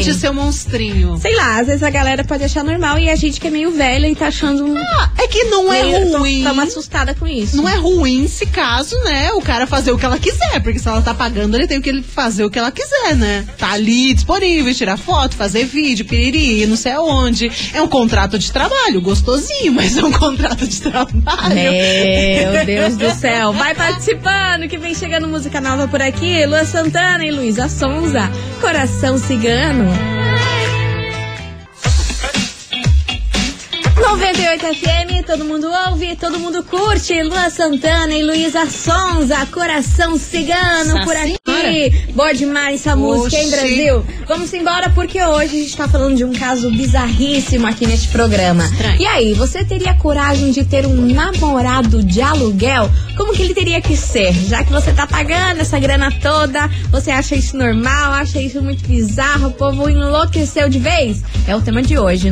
Sei. 0.03 0.13
seu 0.13 0.31
monstrinho. 0.33 1.17
Sei 1.19 1.35
lá, 1.35 1.59
às 1.59 1.65
vezes 1.67 1.81
a 1.81 1.89
galera 1.89 2.23
pode 2.23 2.43
achar 2.43 2.63
normal 2.63 2.99
e 2.99 3.09
a 3.09 3.15
gente 3.15 3.39
que 3.41 3.47
é 3.47 3.49
meio 3.49 3.71
velha 3.71 4.07
e 4.07 4.15
tá 4.15 4.27
achando. 4.27 4.77
Ah, 4.77 5.09
é 5.17 5.27
que 5.27 5.45
não 5.45 5.73
é 5.73 5.81
meio- 5.83 6.11
tô- 6.11 6.19
ruim. 6.19 6.43
Tá 6.43 6.51
uma 6.51 6.63
assustada 6.63 7.15
com 7.15 7.25
isso. 7.27 7.57
Não 7.57 7.67
é 7.67 7.75
ruim 7.77 8.27
se 8.27 8.45
caso, 8.45 8.95
né, 9.03 9.31
o 9.33 9.41
cara 9.41 9.65
fazer 9.65 9.91
o 9.91 9.97
que 9.97 10.05
ela 10.05 10.19
quiser, 10.19 10.61
porque 10.61 10.77
se 10.77 10.87
ela 10.87 11.01
tá 11.01 11.15
pagando, 11.15 11.55
ele 11.55 11.65
tem 11.65 11.81
que 11.81 12.03
fazer 12.03 12.43
o 12.45 12.49
que 12.49 12.59
ela 12.59 12.71
quiser, 12.71 13.15
né? 13.15 13.43
Tá 13.57 13.71
ali 13.71 14.13
disponível, 14.13 14.71
tirar 14.75 14.97
foto, 14.97 15.35
fazer 15.35 15.65
vídeo, 15.65 16.05
piriri, 16.05 16.67
não 16.67 16.75
sei 16.77 16.91
aonde. 16.91 17.51
É 17.73 17.81
um 17.81 17.87
contrato 17.87 18.37
de 18.37 18.51
trabalho, 18.51 19.01
gostosinho, 19.01 19.71
mas 19.73 19.97
é 19.97 20.03
um 20.05 20.11
contrato 20.11 20.67
de 20.67 20.79
trabalho. 20.79 21.22
Meu 21.53 22.65
Deus 22.65 22.97
do 22.97 23.09
céu. 23.11 23.53
Vai 23.53 23.73
participando 23.73 24.67
que 24.67 24.77
vem 24.77 24.93
chegando 24.93 25.27
música 25.27 25.61
nova 25.61 25.87
por 25.87 26.01
aqui. 26.01 26.45
Lua 26.45 26.65
Santana 26.65 27.25
e 27.25 27.31
Luísa 27.31 27.69
Sonza. 27.69 28.29
Coração 28.61 29.17
Cigano. 29.17 29.89
98 34.03 34.65
FM, 34.75 35.25
todo 35.25 35.45
mundo 35.45 35.67
ouve, 35.87 36.15
todo 36.17 36.37
mundo 36.37 36.61
curte. 36.63 37.23
Lua 37.23 37.49
Santana 37.49 38.13
e 38.13 38.21
Luísa 38.21 38.65
Sonza, 38.69 39.45
Coração 39.45 40.17
Cigano 40.17 40.93
Nossa 40.93 41.05
por 41.05 41.15
aqui. 41.15 41.37
Senhora. 41.45 42.13
Boa 42.13 42.33
demais 42.33 42.81
essa 42.81 42.95
música, 42.95 43.37
hein, 43.37 43.47
Oxi. 43.47 43.55
Brasil? 43.55 44.05
Vamos 44.27 44.53
embora 44.53 44.89
porque 44.89 45.23
hoje 45.23 45.57
a 45.57 45.61
gente 45.61 45.77
tá 45.77 45.87
falando 45.87 46.17
de 46.17 46.25
um 46.25 46.33
caso 46.33 46.69
bizarríssimo 46.69 47.65
aqui 47.65 47.87
neste 47.87 48.09
programa. 48.09 48.65
Estranho. 48.65 49.01
E 49.01 49.05
aí, 49.05 49.33
você 49.33 49.63
teria 49.63 49.93
coragem 49.95 50.51
de 50.51 50.65
ter 50.65 50.85
um 50.85 51.13
namorado 51.13 52.03
de 52.03 52.21
aluguel? 52.21 52.91
Como 53.15 53.33
que 53.33 53.41
ele 53.41 53.53
teria 53.53 53.81
que 53.81 53.95
ser? 53.95 54.33
Já 54.33 54.63
que 54.63 54.71
você 54.71 54.91
tá 54.91 55.07
pagando 55.07 55.61
essa 55.61 55.79
grana 55.79 56.11
toda, 56.11 56.67
você 56.91 57.09
acha 57.09 57.35
isso 57.35 57.55
normal? 57.55 58.13
Acha 58.13 58.41
isso 58.41 58.61
muito 58.61 58.85
bizarro? 58.85 59.47
O 59.47 59.53
povo 59.53 59.89
enlouqueceu 59.89 60.69
de 60.69 60.79
vez? 60.79 61.21
É 61.47 61.55
o 61.55 61.61
tema 61.61 61.81
de 61.81 61.97
hoje. 61.97 62.29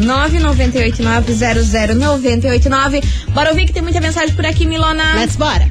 998900989. 1.70 3.04
Bora 3.34 3.50
ouvir 3.50 3.66
que 3.66 3.74
tem 3.74 3.82
muita 3.84 4.00
mensagem 4.02 4.34
por 4.36 4.46
aqui, 4.46 4.66
Milona. 4.66 5.16
Let's 5.16 5.36
bora. 5.36 5.68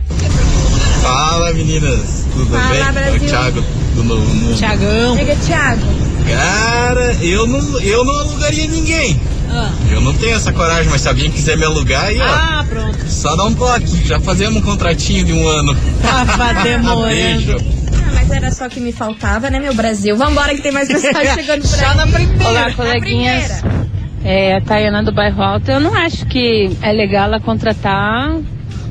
Fala 1.02 1.52
meninas, 1.52 2.24
tudo 2.32 2.50
Fala, 2.50 2.68
bem? 2.68 2.80
É 2.82 2.92
Brasil. 2.92 3.22
o 3.22 3.30
Thiago 3.30 3.64
do 3.94 4.04
Novo 4.04 4.34
Mundo. 4.34 4.56
Tiagão. 4.56 5.16
Diga, 5.16 5.36
Thiago. 5.36 5.82
Cara, 6.28 7.12
eu 7.22 7.46
não, 7.46 7.80
eu 7.80 8.04
não 8.04 8.20
alugaria 8.20 8.66
ninguém. 8.68 9.20
Ah. 9.50 9.72
Eu 9.90 10.00
não 10.00 10.12
tenho 10.14 10.36
essa 10.36 10.52
coragem, 10.52 10.88
mas 10.90 11.00
se 11.00 11.08
alguém 11.08 11.30
quiser 11.30 11.56
me 11.56 11.64
alugar, 11.64 12.04
aí 12.04 12.20
ó, 12.20 12.24
Ah, 12.24 12.64
pronto. 12.68 12.98
só 13.08 13.34
dá 13.34 13.44
um 13.46 13.54
toque. 13.54 14.06
Já 14.06 14.20
fazemos 14.20 14.58
um 14.58 14.62
contratinho 14.62 15.24
de 15.24 15.32
um 15.32 15.48
ano. 15.48 15.76
Tava 16.02 16.54
demorando. 16.62 17.06
Beijo. 17.08 17.56
Ah, 17.58 18.10
mas 18.14 18.30
era 18.30 18.50
só 18.52 18.68
que 18.68 18.78
me 18.78 18.92
faltava, 18.92 19.50
né, 19.50 19.58
meu 19.58 19.74
Brasil? 19.74 20.16
Vambora 20.16 20.54
que 20.54 20.60
tem 20.62 20.70
mais 20.70 20.86
mensagem 20.92 21.34
chegando 21.34 21.62
por 21.62 21.68
Só 21.68 21.86
aí. 21.86 21.96
na 21.96 22.06
primeira. 22.06 22.48
Olá, 22.48 22.68
Na 22.68 22.74
coleguinhas. 22.74 23.44
primeira. 23.60 23.89
É, 24.32 24.54
a 24.54 24.60
Tayana 24.60 25.02
do 25.02 25.10
Bairro 25.10 25.42
Alto. 25.42 25.68
Eu 25.72 25.80
não 25.80 25.92
acho 25.92 26.24
que 26.26 26.70
é 26.82 26.92
legal 26.92 27.24
ela 27.24 27.40
contratar 27.40 28.32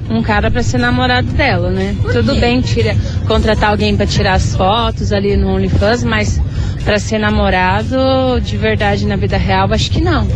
um 0.09 0.21
cara 0.21 0.51
pra 0.51 0.61
ser 0.61 0.77
namorado 0.79 1.27
dela, 1.27 1.69
né? 1.69 1.95
Tudo 2.11 2.35
bem 2.35 2.59
tira, 2.59 2.93
contratar 3.25 3.69
alguém 3.69 3.95
pra 3.95 4.05
tirar 4.05 4.33
as 4.33 4.53
fotos 4.53 5.13
ali 5.13 5.37
no 5.37 5.55
OnlyFans, 5.55 6.03
mas 6.03 6.41
pra 6.83 6.99
ser 6.99 7.19
namorado 7.19 7.95
de 8.43 8.57
verdade 8.57 9.07
na 9.07 9.15
vida 9.15 9.37
real, 9.37 9.71
acho 9.71 9.89
que 9.89 10.01
não. 10.01 10.27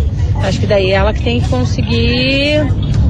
Acho 0.41 0.61
que 0.61 0.67
daí 0.67 0.91
ela 0.91 1.11
que 1.13 1.21
tem 1.21 1.41
que 1.41 1.49
conseguir 1.49 2.63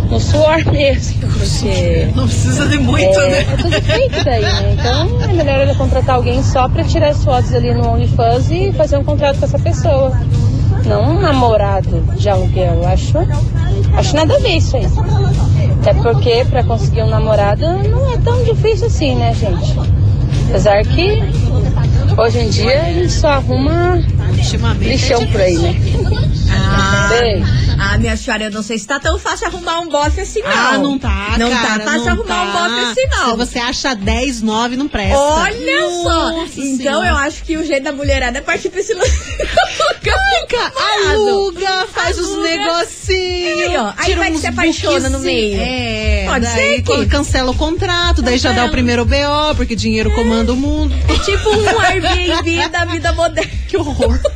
no 0.10 0.20
suor 0.20 0.66
mesmo, 0.74 1.30
porque 1.30 2.08
Não 2.16 2.26
precisa 2.26 2.68
de 2.70 2.78
muito, 2.80 3.20
é, 3.20 3.30
né? 3.30 3.40
é 3.40 3.56
tudo 3.56 3.82
fake 3.84 4.24
daí, 4.24 4.42
né? 4.42 4.78
Então 4.80 5.22
é 5.30 5.34
melhor 5.34 5.60
ela 5.60 5.76
contratar 5.76 6.16
alguém 6.16 6.42
só 6.42 6.68
pra 6.68 6.84
tirar 6.84 7.10
as 7.10 7.24
fotos 7.24 7.54
ali 7.54 7.72
no 7.72 7.88
OnlyFans 7.88 8.50
e 8.50 8.72
fazer 8.72 8.98
um 8.98 9.04
contrato 9.04 9.38
com 9.38 9.46
essa 9.46 9.60
pessoa. 9.60 10.12
Não 10.86 11.12
um 11.18 11.20
namorado 11.22 12.02
de 12.18 12.30
aluguel. 12.30 12.86
Acho, 12.88 13.18
acho 13.96 14.16
nada 14.16 14.36
a 14.36 14.40
ver 14.40 14.58
isso 14.58 14.76
aí. 14.76 14.86
Até 15.82 15.94
porque 15.94 16.46
pra 16.50 16.64
conseguir 16.64 17.04
um 17.04 17.10
namorado 17.10 17.66
não 17.90 18.12
é 18.12 18.18
tão 18.18 18.44
difícil 18.44 18.88
assim, 18.88 19.16
né, 19.16 19.34
gente? 19.34 19.76
Apesar 20.50 20.84
que 20.84 21.24
hoje 22.18 22.40
em 22.40 22.50
dia 22.50 22.82
a 22.84 22.94
gente 22.94 23.12
só 23.12 23.30
arruma 23.30 24.02
Ultimamente. 24.30 24.90
lixão 24.90 25.26
por 25.28 25.42
aí, 25.42 25.58
né? 25.58 25.76
Ah, 26.52 27.10
Beijo. 27.10 27.63
Ah, 27.80 27.98
minha 27.98 28.16
senhora, 28.18 28.44
eu 28.46 28.52
não 28.52 28.64
sei 28.64 28.78
se 28.78 28.88
tá 28.88 29.00
tão 29.00 29.18
fácil 29.20 29.48
arrumar 29.48 29.80
um 29.80 29.90
bofe 29.90 30.22
assim, 30.22 30.42
não. 30.42 30.50
Ah, 30.52 30.78
não 30.78 30.98
tá, 31.00 31.36
Não 31.38 31.50
cara, 31.50 31.80
tá 31.80 31.86
fácil 31.92 32.06
não 32.06 32.12
arrumar 32.14 32.36
tá. 32.36 32.44
um 32.44 32.52
bofe 32.70 32.92
assim, 32.92 33.08
não. 33.10 33.32
Se 33.32 33.38
você 33.38 33.60
acha 33.60 33.96
10, 33.96 34.42
9, 34.42 34.76
não 34.78 34.88
presta. 34.88 35.18
Olha 35.18 35.82
só! 36.04 36.32
Nossa 36.32 36.60
Então 36.60 36.78
Senhora. 36.78 37.08
eu 37.08 37.16
acho 37.18 37.44
que 37.44 37.58
o 37.58 37.66
jeito 37.66 37.84
da 37.84 37.92
mulherada 37.92 38.38
é 38.38 38.42
partir 38.42 38.70
pra 38.70 38.80
esse 38.80 38.94
lance. 38.94 39.14
Aluga, 41.10 41.88
faz 41.94 42.18
os 42.18 42.30
Aluga. 42.32 42.44
negocinhos. 42.50 43.70
Aí, 43.70 43.78
ó, 43.78 43.94
aí 43.98 44.06
tira 44.06 44.18
vai 44.20 44.32
que 44.32 44.38
se 44.38 44.48
apaixona 44.48 45.10
no 45.10 45.20
meio. 45.20 45.60
É, 45.60 46.26
Pode 46.28 46.46
daí 46.46 46.76
ser 46.78 46.82
que- 46.84 47.06
cancela 47.08 47.52
o 47.52 47.56
contrato, 47.56 48.22
daí 48.22 48.38
já 48.38 48.52
dá 48.52 48.66
o 48.66 48.70
primeiro 48.70 49.06
BO, 49.06 49.56
porque 49.56 49.76
dinheiro 49.76 50.12
comanda 50.14 50.52
o 50.54 50.56
mundo. 50.56 50.94
É 51.10 51.18
tipo 51.20 51.50
um 51.50 51.70
Airbnb 51.80 52.70
da 52.70 52.86
vida 52.86 53.12
moderna. 53.14 53.52
Que 53.68 53.78
horror. 53.78 54.20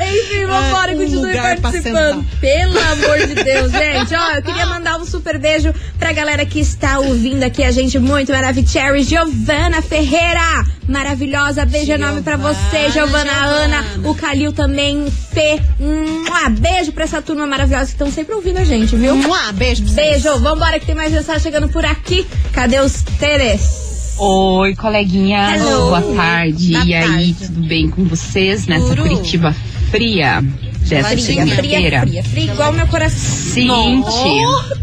Enfim, 0.00 0.46
vambora, 0.46 0.92
Ah, 0.92 0.94
um 0.94 0.98
continue 0.98 1.17
lugar 1.18 1.56
pra 1.60 1.70
participando. 1.70 2.24
Pelo 2.40 2.78
amor 2.78 3.26
de 3.26 3.34
Deus, 3.34 3.72
gente. 3.72 4.14
Ó, 4.14 4.30
eu 4.32 4.42
queria 4.42 4.66
mandar 4.66 4.98
um 4.98 5.04
super 5.04 5.38
beijo 5.38 5.74
pra 5.98 6.12
galera 6.12 6.44
que 6.44 6.60
está 6.60 6.98
ouvindo 6.98 7.42
aqui 7.42 7.62
a 7.62 7.70
gente 7.70 7.98
muito, 7.98 8.32
Maravicherry, 8.32 9.02
Giovana 9.02 9.82
Ferreira. 9.82 10.64
Maravilhosa, 10.88 11.66
beijo 11.66 11.92
enorme 11.92 12.22
pra 12.22 12.36
você, 12.36 12.90
Giovana. 12.90 13.30
Ana, 13.30 13.84
o 14.04 14.14
Calil 14.14 14.52
também, 14.52 15.10
Fê. 15.32 15.60
Um 15.78 16.24
beijo 16.50 16.92
pra 16.92 17.04
essa 17.04 17.20
turma 17.20 17.46
maravilhosa 17.46 17.86
que 17.86 17.92
estão 17.92 18.10
sempre 18.10 18.34
ouvindo 18.34 18.58
a 18.58 18.64
gente, 18.64 18.96
viu? 18.96 19.14
Mua, 19.14 19.52
beijo 19.52 19.82
pra 19.82 19.92
vocês. 19.92 20.22
Beijo, 20.22 20.38
vambora 20.38 20.80
que 20.80 20.86
tem 20.86 20.94
mais 20.94 21.12
mensagem 21.12 21.42
chegando 21.42 21.68
por 21.68 21.84
aqui. 21.84 22.26
Cadê 22.52 22.80
os 22.80 23.02
Teres? 23.18 24.14
Oi, 24.18 24.74
coleguinhas. 24.74 25.60
Hello. 25.60 25.88
Boa 25.90 26.02
tarde. 26.16 26.72
Boa 26.72 26.84
e 26.84 26.94
aí, 26.94 27.04
tarde. 27.04 27.34
tudo 27.34 27.68
bem 27.68 27.88
com 27.88 28.04
vocês 28.04 28.66
nessa. 28.66 28.96
Curitiba 28.96 29.54
fria 29.90 30.42
dessa 30.88 31.08
Fria, 31.10 31.22
fria, 31.24 31.44
segunda-feira? 31.46 32.00
fria, 32.00 32.24
fria, 32.24 32.44
igual 32.52 32.72
meu 32.72 32.86
coração. 32.86 33.18
Seguinte, 33.18 34.08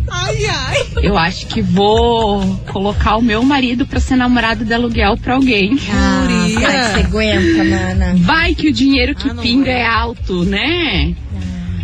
Ai, 0.10 0.46
ai. 0.46 0.88
eu 1.02 1.18
acho 1.18 1.48
que 1.48 1.62
vou 1.62 2.58
colocar 2.72 3.16
o 3.18 3.22
meu 3.22 3.44
marido 3.44 3.86
pra 3.86 4.00
ser 4.00 4.16
namorado 4.16 4.66
de 4.66 4.74
aluguel 4.74 5.18
pra 5.18 5.36
alguém. 5.36 5.78
Ah, 5.92 6.26
vai 6.28 6.50
que 6.50 6.60
você 6.94 7.00
aguenta, 7.06 7.64
mana. 7.64 8.16
Vai 8.18 8.56
que 8.56 8.68
o 8.70 8.74
dinheiro 8.74 9.16
que 9.16 9.30
Ah, 9.30 9.36
pinga 9.36 9.72
vai. 9.72 9.82
é 9.82 9.86
alto, 9.88 10.44
né? 10.46 11.16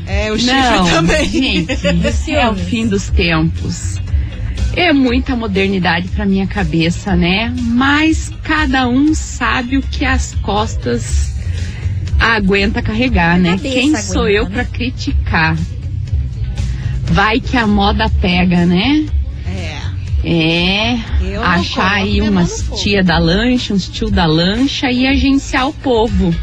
É, 0.08 0.32
o 0.32 0.38
chifre 0.38 0.54
Não, 0.56 0.86
também. 0.90 1.30
gente, 1.30 2.32
é 2.36 2.50
o 2.50 2.56
fim 2.56 2.88
dos 2.88 3.10
tempos. 3.10 4.00
É 4.75 4.92
muita 4.94 5.36
modernidade 5.36 6.08
pra 6.10 6.25
minha 6.25 6.48
cabeça, 6.48 7.16
né? 7.16 7.54
Mas 7.62 8.32
cada 8.44 8.88
um 8.88 9.13
sabe 9.13 9.78
o 9.78 9.82
que 9.82 10.04
as 10.06 10.34
costas 10.42 11.30
aguenta 12.22 12.82
carregar, 12.82 13.40
né? 13.40 13.51
cabeça 13.51 13.74
Quem 13.74 13.96
sou 13.96 14.24
aguenta, 14.24 14.38
eu 14.38 14.44
né? 14.46 14.50
pra 14.51 14.66
criticar? 14.66 15.58
Vai 17.06 17.40
que 17.40 17.58
a 17.58 17.68
moda 17.68 18.10
pega, 18.22 18.66
né? 18.66 19.06
É. 19.48 19.82
É, 20.24 21.00
Eu 21.22 21.44
achar 21.44 21.94
aí 21.94 22.22
umas 22.22 22.63
tia 22.82 23.04
da 23.04 23.18
lancha, 23.18 23.74
uns 23.74 23.90
tio 23.90 24.12
da 24.12 24.25
lancha 24.25 24.92
e 24.92 25.08
agenciar 25.08 25.68
o 25.68 25.74
povo. 25.74 26.34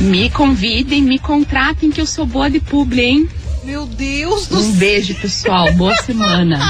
Me 0.00 0.30
convidem, 0.30 1.02
me 1.02 1.18
contratem 1.18 1.90
que 1.90 2.00
eu 2.00 2.06
sou 2.06 2.26
boa 2.26 2.50
de 2.50 2.60
publi, 2.60 3.02
hein? 3.02 3.28
Meu 3.66 3.84
Deus 3.84 4.46
do 4.46 4.58
Um 4.58 4.62
céu. 4.62 4.72
beijo, 4.74 5.14
pessoal. 5.16 5.72
Boa 5.72 5.94
semana. 6.06 6.60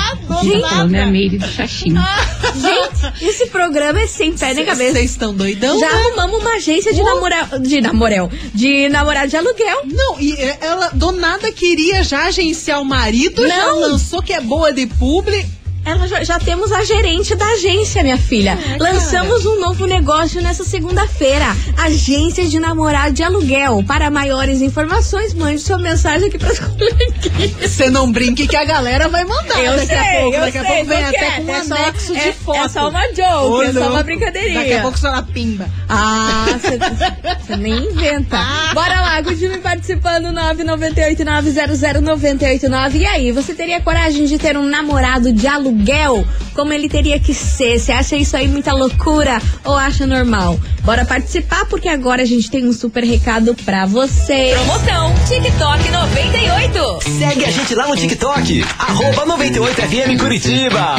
Então, 0.42 0.88
né, 0.88 1.04
Meire 1.04 1.36
do 1.38 1.46
Xaxim. 1.46 1.92
Gente, 1.92 3.24
esse 3.24 3.46
programa 3.48 4.00
é 4.00 4.06
sem 4.06 4.32
pé 4.32 4.54
nem 4.54 4.64
cabeça. 4.64 4.92
Vocês 4.94 5.10
estão 5.10 5.34
doidão? 5.34 5.78
Já 5.78 5.92
né? 5.92 5.98
arrumamos 5.98 6.40
uma 6.40 6.54
agência 6.54 6.94
de 6.94 7.02
namorado. 7.02 7.58
De 7.60 7.80
namorel. 7.82 8.30
De 8.54 8.88
namorado 8.88 9.28
de 9.28 9.36
aluguel. 9.36 9.82
Não, 9.84 10.18
e 10.18 10.32
é, 10.34 10.58
ela 10.62 10.88
do 10.94 11.12
nada 11.12 11.52
queria 11.52 12.02
já 12.02 12.24
agenciar 12.28 12.80
o 12.80 12.84
marido, 12.84 13.46
já 13.46 13.66
Não. 13.66 13.80
lançou 13.80 14.22
que 14.22 14.32
é 14.32 14.40
boa 14.40 14.72
de 14.72 14.86
publi. 14.86 15.44
Ela 15.86 16.06
já, 16.08 16.24
já 16.24 16.38
temos 16.40 16.72
a 16.72 16.82
gerente 16.84 17.34
da 17.36 17.46
agência, 17.46 18.02
minha 18.02 18.18
filha. 18.18 18.58
É, 18.74 18.78
Lançamos 18.78 19.46
um 19.46 19.60
novo 19.60 19.86
negócio 19.86 20.42
nessa 20.42 20.64
segunda-feira. 20.64 21.44
Agência 21.78 22.44
de 22.48 22.58
namorado 22.58 23.14
de 23.14 23.22
aluguel. 23.22 23.84
Para 23.86 24.10
maiores 24.10 24.60
informações, 24.62 25.32
mande 25.32 25.60
sua 25.60 25.78
mensagem 25.78 26.26
aqui 26.28 26.38
para 26.38 26.50
as 26.50 26.58
coleguinhas. 26.66 27.70
Você 27.72 27.88
não 27.88 28.10
brinque 28.10 28.48
que 28.48 28.56
a 28.56 28.64
galera 28.64 29.08
vai 29.08 29.24
mandar 29.24 29.62
Eu 29.62 29.74
daqui 29.76 29.86
sei, 29.86 29.96
a 29.96 30.20
pouco. 30.20 30.36
eu 30.36 30.40
daqui 30.40 30.58
a 30.58 30.62
sei, 30.64 30.70
pouco 30.74 30.86
vem 30.86 31.04
até 31.04 31.30
com 31.30 31.42
um 31.42 31.50
É 31.54 31.62
só- 31.64 31.74
anexo 31.76 32.16
é- 32.16 32.20
de 32.26 32.32
foto. 32.32 32.58
é 32.58 32.68
só 32.68 32.88
uma 32.88 33.06
joke, 33.08 33.52
Ô, 33.52 33.62
é 33.62 33.72
só 33.72 33.88
uma 33.90 34.02
brincadeirinha. 34.02 34.58
Daqui 34.60 34.72
a 34.74 34.82
pouco 34.82 34.98
você 34.98 35.06
ela 35.06 35.22
pimba. 35.22 35.68
Ah, 35.88 36.46
você 37.46 37.56
nem 37.56 37.92
inventa. 37.92 38.38
Bora 38.74 39.00
lá, 39.00 39.22
continue 39.22 39.58
participando, 39.58 40.32
998-900-989. 40.32 42.96
E 42.98 43.06
aí, 43.06 43.30
você 43.30 43.54
teria 43.54 43.80
coragem 43.80 44.26
de 44.26 44.36
ter 44.36 44.56
um 44.56 44.64
namorado 44.66 45.32
de 45.32 45.46
aluguel? 45.46 45.75
Como 46.54 46.72
ele 46.72 46.88
teria 46.88 47.18
que 47.20 47.34
ser? 47.34 47.78
Você 47.78 47.92
acha 47.92 48.16
isso 48.16 48.36
aí 48.36 48.48
muita 48.48 48.72
loucura 48.72 49.40
ou 49.64 49.74
acha 49.74 50.06
normal? 50.06 50.58
Bora 50.82 51.04
participar, 51.04 51.66
porque 51.66 51.88
agora 51.88 52.22
a 52.22 52.24
gente 52.24 52.48
tem 52.48 52.64
um 52.64 52.72
super 52.72 53.02
recado 53.02 53.54
pra 53.64 53.86
você. 53.86 54.52
Promoção 54.54 55.12
TikTok 55.26 55.90
98. 55.90 57.18
Segue 57.18 57.44
a 57.44 57.50
gente 57.50 57.74
lá 57.74 57.88
no 57.88 57.96
TikTok, 57.96 58.64
arroba 58.78 59.36
98FM 59.36 60.18
Curitiba. 60.18 60.96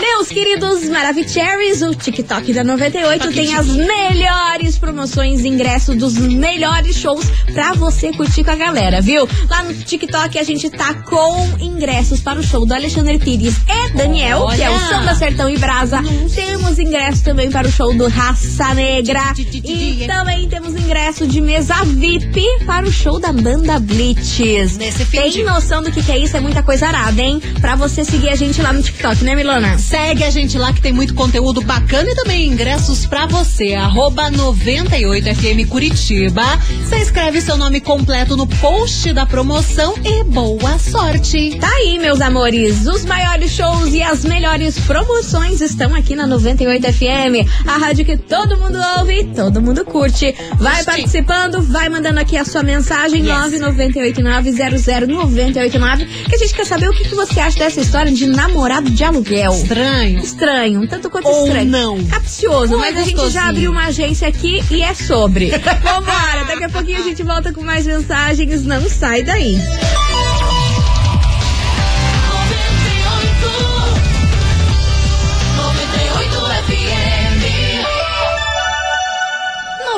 Meus 0.00 0.28
queridos 0.28 0.88
Maravicheries, 0.88 1.82
o 1.82 1.94
TikTok 1.94 2.52
da 2.52 2.62
98 2.62 3.32
tem 3.32 3.56
as 3.56 3.66
melhores 3.66 4.78
promoções, 4.78 5.44
ingresso 5.44 5.96
dos 5.96 6.16
melhores 6.16 6.94
shows 6.96 7.26
pra 7.52 7.74
você 7.74 8.12
curtir 8.12 8.44
com 8.44 8.52
a 8.52 8.56
galera, 8.56 9.00
viu? 9.00 9.28
Lá 9.50 9.64
no 9.64 9.74
TikTok 9.74 10.38
a 10.38 10.44
gente 10.44 10.70
tá 10.70 10.94
com 10.94 11.58
ingressos 11.58 12.20
para 12.20 12.38
o 12.38 12.42
show 12.42 12.64
do 12.64 12.72
Alexandre 12.72 13.18
Pires 13.18 13.56
Daniel, 13.94 14.46
que 14.54 14.62
é 14.62 14.70
o 14.70 14.78
Samba 14.78 15.14
Sertão 15.14 15.50
e 15.50 15.58
Brasa. 15.58 16.00
Temos 16.34 16.78
ingressos 16.78 17.20
também 17.20 17.50
para 17.50 17.66
o 17.66 17.70
show 17.72 17.92
do 17.94 18.08
Raça 18.08 18.72
Negra. 18.74 19.32
E 19.52 20.04
também 20.06 20.48
temos 20.48 20.74
ingresso 20.74 21.26
de 21.26 21.40
mesa 21.40 21.74
VIP 21.84 22.42
para 22.64 22.86
o 22.86 22.92
show 22.92 23.18
da 23.18 23.32
banda 23.32 23.78
Blitz. 23.78 24.76
Nesse 24.76 25.04
fim 25.04 25.30
Tem 25.30 25.44
noção 25.44 25.82
do 25.82 25.90
que, 25.90 26.02
que 26.02 26.12
é 26.12 26.18
isso? 26.18 26.36
É 26.36 26.40
muita 26.40 26.62
coisa 26.62 26.86
arada, 26.86 27.20
hein? 27.20 27.40
Pra 27.60 27.76
você 27.76 28.04
seguir 28.04 28.28
a 28.28 28.34
gente 28.34 28.62
lá 28.62 28.72
no 28.72 28.82
TikTok, 28.82 29.24
né, 29.24 29.34
Milona? 29.34 29.78
Segue 29.78 30.12
Segue 30.12 30.24
a 30.24 30.30
gente 30.30 30.58
lá 30.58 30.74
que 30.74 30.82
tem 30.82 30.92
muito 30.92 31.14
conteúdo 31.14 31.62
bacana 31.62 32.10
e 32.10 32.14
também 32.14 32.46
ingressos 32.46 33.06
pra 33.06 33.24
você. 33.24 33.72
Arroba 33.72 34.30
98FM 34.30 35.66
Curitiba. 35.66 36.42
Você 36.84 36.96
escreve 36.96 37.40
seu 37.40 37.56
nome 37.56 37.80
completo 37.80 38.36
no 38.36 38.46
post 38.46 39.10
da 39.14 39.24
promoção 39.24 39.94
e 40.04 40.22
boa 40.22 40.78
sorte. 40.78 41.56
Tá 41.58 41.68
aí, 41.68 41.98
meus 41.98 42.20
amores. 42.20 42.86
Os 42.86 43.06
maiores 43.06 43.52
shows 43.52 43.71
e 43.92 44.02
as 44.02 44.24
melhores 44.24 44.78
promoções 44.80 45.60
estão 45.60 45.94
aqui 45.94 46.14
na 46.14 46.26
98 46.26 46.92
FM, 46.92 47.46
a 47.66 47.76
rádio 47.78 48.04
que 48.04 48.16
todo 48.16 48.56
mundo 48.58 48.78
ouve 48.98 49.20
e 49.20 49.24
todo 49.24 49.60
mundo 49.60 49.84
curte. 49.84 50.34
Vai 50.58 50.84
participando, 50.84 51.60
vai 51.62 51.88
mandando 51.88 52.20
aqui 52.20 52.36
a 52.36 52.44
sua 52.44 52.62
mensagem 52.62 53.22
Yes. 53.22 53.60
998900989 53.60 56.06
que 56.28 56.34
a 56.34 56.38
gente 56.38 56.54
quer 56.54 56.66
saber 56.66 56.88
o 56.88 56.92
que, 56.92 57.04
que 57.04 57.14
você 57.14 57.40
acha 57.40 57.58
dessa 57.58 57.80
história 57.80 58.12
de 58.12 58.26
namorado 58.26 58.90
de 58.90 59.04
aluguel. 59.04 59.52
Estranho. 59.52 60.20
Estranho, 60.20 60.80
um 60.82 60.86
tanto 60.86 61.10
quanto 61.10 61.26
Ou 61.28 61.46
estranho. 61.46 61.70
não. 61.70 62.04
Capcioso, 62.06 62.74
Ou 62.74 62.80
mas 62.80 62.96
é 62.96 63.00
a 63.00 63.04
gente 63.04 63.30
já 63.30 63.48
abriu 63.48 63.70
uma 63.70 63.86
agência 63.86 64.28
aqui 64.28 64.62
e 64.70 64.82
é 64.82 64.94
sobre. 64.94 65.50
Vambora, 65.82 66.44
daqui 66.46 66.64
a 66.64 66.68
pouquinho 66.68 66.98
a 66.98 67.02
gente 67.02 67.22
volta 67.22 67.52
com 67.52 67.62
mais 67.62 67.86
mensagens, 67.86 68.64
não 68.64 68.88
sai 68.88 69.22
daí. 69.22 69.58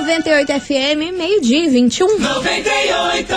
98 0.09 0.61
FM, 0.61 1.17
meio-dia 1.17 1.65
e 1.65 1.69
21. 1.71 2.19
98! 2.19 3.35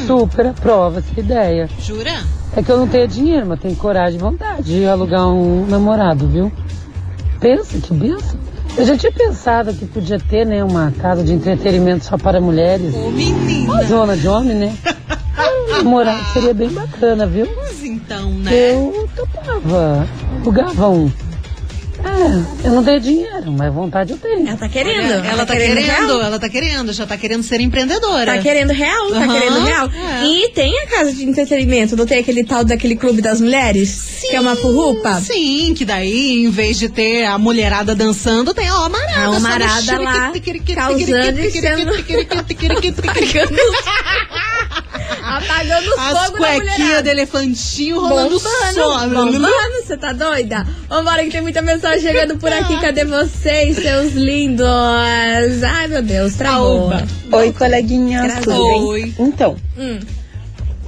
super 0.05 0.47
aprova 0.47 0.99
essa 0.99 1.17
ideia. 1.17 1.69
Jura? 1.79 2.21
É 2.53 2.61
que 2.61 2.69
eu 2.69 2.77
não 2.77 2.89
tenho 2.89 3.07
dinheiro, 3.07 3.45
mas 3.47 3.61
tenho 3.61 3.77
coragem 3.77 4.17
e 4.17 4.21
vontade 4.21 4.63
de 4.63 4.85
alugar 4.85 5.25
um 5.25 5.65
namorado, 5.67 6.27
viu? 6.27 6.51
Pensa, 7.39 7.79
que 7.79 7.93
benção. 7.93 8.37
Eu 8.77 8.85
já 8.85 8.97
tinha 8.97 9.13
pensado 9.13 9.73
que 9.73 9.85
podia 9.85 10.19
ter, 10.19 10.45
né, 10.45 10.61
uma 10.65 10.91
casa 10.99 11.23
de 11.23 11.31
entretenimento 11.31 12.03
só 12.03 12.17
para 12.17 12.41
mulheres. 12.41 12.93
Ô, 12.93 13.09
menina. 13.09 13.71
Uma 13.71 13.85
zona 13.85 14.17
de 14.17 14.27
homem, 14.27 14.57
né? 14.57 14.75
Namorado 15.83 16.33
seria 16.33 16.53
bem 16.53 16.69
bacana, 16.69 17.25
viu? 17.25 17.47
Mas 17.55 17.83
então, 17.83 18.31
né? 18.31 18.51
Eu 18.73 19.09
topava. 19.15 20.07
Alugava 20.41 20.89
um. 20.89 21.11
É, 22.01 22.67
eu 22.67 22.71
não 22.71 22.83
tenho 22.83 22.99
dinheiro, 23.01 23.51
mas 23.51 23.73
vontade 23.73 24.13
eu 24.13 24.17
tenho. 24.17 24.47
Ela 24.47 24.57
tá 24.57 24.69
querendo? 24.69 25.11
Olha, 25.19 25.27
ela 25.27 25.45
tá 25.45 25.53
querendo, 25.53 25.85
real? 25.85 26.21
ela 26.21 26.39
tá 26.39 26.49
querendo, 26.49 26.93
já 26.93 27.05
tá 27.05 27.17
querendo 27.17 27.43
ser 27.43 27.59
empreendedora. 27.59 28.35
Tá 28.35 28.41
querendo 28.41 28.71
real, 28.71 29.09
tá 29.09 29.17
Aham, 29.17 29.33
querendo 29.33 29.65
real. 29.65 29.89
é. 30.21 30.25
E 30.25 30.49
tem 30.49 30.79
a 30.79 30.87
casa 30.87 31.11
de 31.11 31.25
entretenimento, 31.25 31.97
não 31.97 32.05
tem 32.05 32.19
aquele 32.19 32.45
tal 32.45 32.63
daquele 32.63 32.95
clube 32.95 33.21
das 33.21 33.41
mulheres? 33.41 34.19
Que 34.21 34.35
é 34.35 34.39
uma 34.39 34.55
currupa? 34.55 35.19
Sim, 35.19 35.73
que 35.75 35.83
daí, 35.83 36.45
em 36.45 36.49
vez 36.49 36.79
de 36.79 36.87
ter 36.87 37.25
a 37.25 37.37
mulherada 37.37 37.93
dançando, 37.93 38.53
tem 38.53 38.69
a 38.69 38.75
amarada. 38.75 39.19
A 39.19 39.35
amarada 39.35 39.81
chile, 39.81 40.03
lá, 40.05 40.31
causando 40.75 41.39
e 41.41 41.51
sendo-. 41.51 41.91
Apagando 45.23 45.87
os 45.89 45.97
As 45.99 46.25
fogo 46.25 46.39
da 46.39 46.47
cuequinhas 46.47 46.77
mulherada. 46.79 47.03
de 47.03 47.09
elefantinho 47.09 47.99
rolando 47.99 48.39
Bombando, 48.39 48.73
só. 48.73 49.07
bombando, 49.07 49.49
você 49.85 49.97
tá 49.97 50.13
doida? 50.13 50.65
Vambora 50.87 51.23
que 51.23 51.31
tem 51.31 51.41
muita 51.41 51.61
mensagem 51.61 52.01
chegando 52.01 52.37
por 52.37 52.51
aqui. 52.51 52.79
Cadê 52.79 53.05
vocês, 53.05 53.75
seus 53.77 54.13
lindos? 54.13 54.65
Ai, 55.63 55.87
meu 55.87 56.01
Deus, 56.01 56.33
travou. 56.35 56.91
Oi, 57.31 57.51
coleguinha. 57.53 58.23
Oi. 58.47 59.13
Então, 59.19 59.55
Hum. 59.77 59.99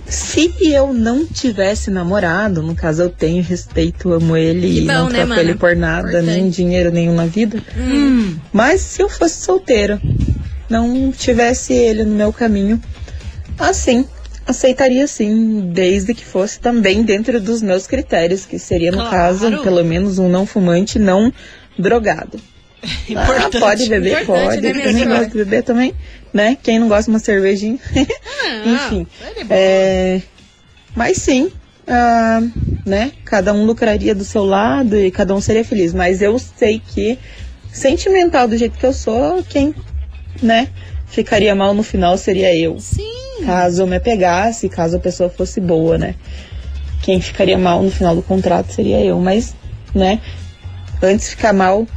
se 0.07 0.53
eu 0.61 0.93
não 0.93 1.25
tivesse 1.25 1.89
namorado, 1.89 2.61
no 2.61 2.75
caso 2.75 3.03
eu 3.03 3.09
tenho 3.09 3.41
respeito, 3.43 4.11
amo 4.13 4.35
ele 4.35 4.67
Que 4.67 4.77
e 4.79 4.81
bom, 4.81 4.87
não 4.93 5.09
né, 5.09 5.25
troco 5.25 5.39
ele 5.39 5.55
por 5.55 5.75
nada, 5.75 6.07
Importante. 6.09 6.25
nem 6.29 6.49
dinheiro 6.49 6.91
nenhum 6.91 7.15
na 7.15 7.25
vida. 7.25 7.61
Hum. 7.77 8.35
Mas 8.51 8.81
se 8.81 9.01
eu 9.01 9.09
fosse 9.09 9.41
solteira, 9.43 10.01
não 10.69 11.11
tivesse 11.11 11.73
ele 11.73 12.03
no 12.03 12.15
meu 12.15 12.33
caminho, 12.33 12.81
assim, 13.63 14.05
aceitaria 14.45 15.05
sim, 15.07 15.71
desde 15.73 16.13
que 16.13 16.25
fosse 16.25 16.59
também 16.59 17.03
dentro 17.03 17.39
dos 17.39 17.61
meus 17.61 17.87
critérios, 17.87 18.45
que 18.45 18.57
seria, 18.59 18.91
no 18.91 18.97
Claro. 18.97 19.11
caso, 19.11 19.63
pelo 19.63 19.83
menos 19.83 20.19
um 20.19 20.29
não 20.29 20.45
fumante, 20.45 20.99
não 20.99 21.31
drogado. 21.77 22.39
Ah, 23.15 23.49
pode 23.59 23.87
beber, 23.87 24.25
pode. 24.25 24.59
né, 24.59 24.73
também 24.73 24.93
senhora? 24.93 25.19
gosto 25.19 25.31
de 25.31 25.37
beber 25.37 25.61
também, 25.63 25.93
né? 26.33 26.57
Quem 26.63 26.79
não 26.79 26.87
gosta 26.87 27.03
de 27.03 27.09
uma 27.11 27.19
cervejinha? 27.19 27.77
Enfim. 28.65 29.05
É, 29.51 30.19
mas 30.95 31.17
sim, 31.17 31.51
ah, 31.87 32.41
né? 32.83 33.11
Cada 33.23 33.53
um 33.53 33.65
lucraria 33.65 34.15
do 34.15 34.23
seu 34.23 34.43
lado 34.43 34.97
e 34.97 35.11
cada 35.11 35.35
um 35.35 35.39
seria 35.39 35.63
feliz. 35.63 35.93
Mas 35.93 36.23
eu 36.23 36.39
sei 36.39 36.81
que, 36.83 37.19
sentimental 37.71 38.47
do 38.47 38.57
jeito 38.57 38.79
que 38.79 38.85
eu 38.85 38.93
sou, 38.93 39.43
quem, 39.43 39.75
né? 40.41 40.67
Ficaria 41.05 41.53
mal 41.53 41.75
no 41.75 41.83
final 41.83 42.17
seria 42.17 42.55
eu. 42.55 42.79
Sim. 42.79 43.20
Caso 43.45 43.81
eu 43.83 43.87
me 43.87 43.95
apegasse, 43.95 44.69
caso 44.69 44.97
a 44.97 44.99
pessoa 44.99 45.29
fosse 45.29 45.59
boa, 45.59 45.97
né? 45.97 46.15
Quem 47.01 47.19
ficaria 47.19 47.57
mal 47.57 47.81
no 47.81 47.89
final 47.91 48.15
do 48.15 48.21
contrato 48.21 48.71
seria 48.73 48.99
eu. 49.03 49.19
Mas, 49.19 49.55
né? 49.93 50.19
Antes 51.01 51.29
ficar 51.29 51.53
mal 51.53 51.87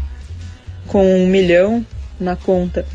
com 0.86 1.04
um 1.04 1.26
milhão 1.26 1.84
na 2.18 2.36
conta 2.36 2.86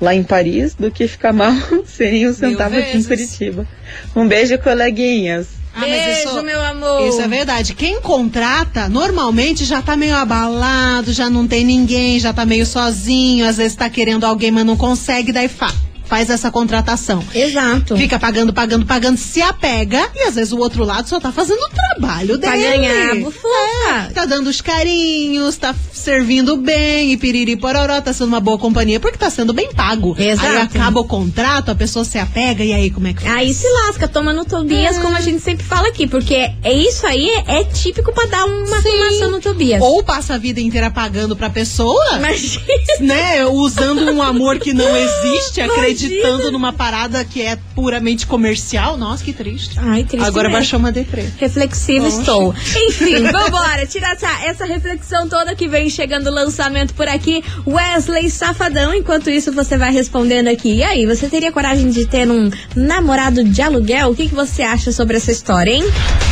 lá 0.00 0.14
em 0.14 0.22
Paris 0.22 0.74
do 0.74 0.90
que 0.90 1.08
ficar 1.08 1.32
mal 1.32 1.52
sem 1.86 2.28
um 2.28 2.32
centavo 2.32 2.76
aqui 2.76 2.98
em. 2.98 3.02
Curitiba. 3.02 3.66
Um 4.14 4.28
beijo, 4.28 4.58
coleguinhas. 4.58 5.48
Ah, 5.74 5.80
mas 5.80 5.90
Beijo, 5.90 6.28
isso- 6.28 6.42
meu 6.42 6.62
amor. 6.62 7.06
Isso 7.08 7.20
é 7.20 7.28
verdade. 7.28 7.74
Quem 7.74 8.00
contrata, 8.00 8.88
normalmente 8.88 9.64
já 9.64 9.82
tá 9.82 9.94
meio 9.96 10.14
abalado, 10.16 11.12
já 11.12 11.28
não 11.28 11.46
tem 11.46 11.64
ninguém, 11.64 12.18
já 12.18 12.32
tá 12.32 12.46
meio 12.46 12.64
sozinho, 12.64 13.46
às 13.46 13.58
vezes 13.58 13.76
tá 13.76 13.90
querendo 13.90 14.24
alguém, 14.24 14.50
mas 14.50 14.64
não 14.64 14.76
consegue, 14.76 15.32
daí 15.32 15.48
fa 15.48 15.70
faz 16.08 16.30
essa 16.30 16.50
contratação. 16.50 17.22
Exato. 17.34 17.96
Fica 17.96 18.18
pagando, 18.18 18.52
pagando, 18.52 18.86
pagando, 18.86 19.16
se 19.18 19.42
apega, 19.42 20.08
e 20.14 20.22
às 20.22 20.34
vezes 20.34 20.52
o 20.52 20.58
outro 20.58 20.84
lado 20.84 21.08
só 21.08 21.18
tá 21.20 21.32
fazendo 21.32 21.58
o 21.60 21.68
trabalho 21.70 22.38
Pra 22.38 22.52
dele. 22.52 22.62
ganhar 22.78 23.10
a 23.12 23.14
bufufa. 23.16 24.10
Tá 24.14 24.24
dando 24.24 24.48
os 24.48 24.60
carinhos, 24.60 25.56
tá 25.56 25.74
servindo 25.92 26.56
bem, 26.56 27.12
e 27.12 27.16
piriri 27.16 27.56
pororó, 27.56 28.00
tá 28.00 28.12
sendo 28.12 28.28
uma 28.28 28.40
boa 28.40 28.58
companhia, 28.58 29.00
porque 29.00 29.18
tá 29.18 29.28
sendo 29.30 29.52
bem 29.52 29.72
pago. 29.72 30.14
Exato. 30.18 30.46
Aí 30.48 30.56
acaba 30.58 31.00
o 31.00 31.04
contrato, 31.04 31.70
a 31.70 31.74
pessoa 31.74 32.04
se 32.04 32.18
apega, 32.18 32.62
e 32.64 32.72
aí 32.72 32.90
como 32.90 33.08
é 33.08 33.12
que 33.12 33.22
faz? 33.22 33.34
Aí 33.36 33.52
se 33.54 33.66
lasca, 33.86 34.06
toma 34.08 34.32
no 34.32 34.44
Tobias, 34.44 34.98
como 34.98 35.16
a 35.16 35.20
gente 35.20 35.40
sempre 35.42 35.64
fala 35.66 35.88
aqui, 35.88 36.06
porque 36.06 36.34
é 36.62 36.72
isso 36.72 37.06
aí 37.06 37.28
é, 37.46 37.60
é 37.60 37.64
típico 37.64 38.12
pra 38.12 38.26
dar 38.26 38.44
uma 38.44 38.80
formação 38.82 39.30
no 39.30 39.40
Tobias. 39.40 39.82
Ou 39.82 40.02
passa 40.04 40.34
a 40.34 40.38
vida 40.38 40.60
inteira 40.60 40.90
pagando 40.90 41.34
pra 41.36 41.50
pessoa, 41.50 42.16
Imagina. 42.16 42.64
né? 43.00 43.44
Usando 43.46 44.10
um 44.12 44.22
amor 44.22 44.58
que 44.58 44.72
não 44.72 44.96
existe, 44.96 45.60
Imagina. 45.60 45.74
Acreditando 46.04 46.52
numa 46.52 46.72
parada 46.72 47.24
que 47.24 47.42
é 47.42 47.56
puramente 47.74 48.26
comercial. 48.26 48.96
Nossa, 48.96 49.24
que 49.24 49.32
triste. 49.32 49.78
Ai, 49.78 50.04
triste 50.04 50.26
Agora 50.26 50.48
mesmo. 50.48 50.58
baixou 50.58 50.78
uma 50.78 50.92
deprê. 50.92 51.26
Reflexiva 51.38 52.06
Oxe. 52.06 52.18
estou. 52.18 52.54
Enfim, 52.88 53.22
vambora. 53.30 53.86
Tirar 53.86 54.12
essa, 54.12 54.28
essa 54.44 54.64
reflexão 54.64 55.28
toda 55.28 55.54
que 55.54 55.68
vem 55.68 55.88
chegando 55.88 56.28
o 56.28 56.32
lançamento 56.32 56.94
por 56.94 57.08
aqui. 57.08 57.42
Wesley 57.66 58.30
Safadão. 58.30 58.94
Enquanto 58.94 59.30
isso, 59.30 59.52
você 59.52 59.76
vai 59.76 59.92
respondendo 59.92 60.48
aqui. 60.48 60.76
E 60.76 60.82
aí, 60.82 61.06
você 61.06 61.28
teria 61.28 61.50
coragem 61.50 61.90
de 61.90 62.06
ter 62.06 62.30
um 62.30 62.50
namorado 62.74 63.42
de 63.44 63.62
aluguel? 63.62 64.10
O 64.10 64.14
que, 64.14 64.28
que 64.28 64.34
você 64.34 64.62
acha 64.62 64.92
sobre 64.92 65.16
essa 65.16 65.32
história, 65.32 65.72
hein? 65.72 65.84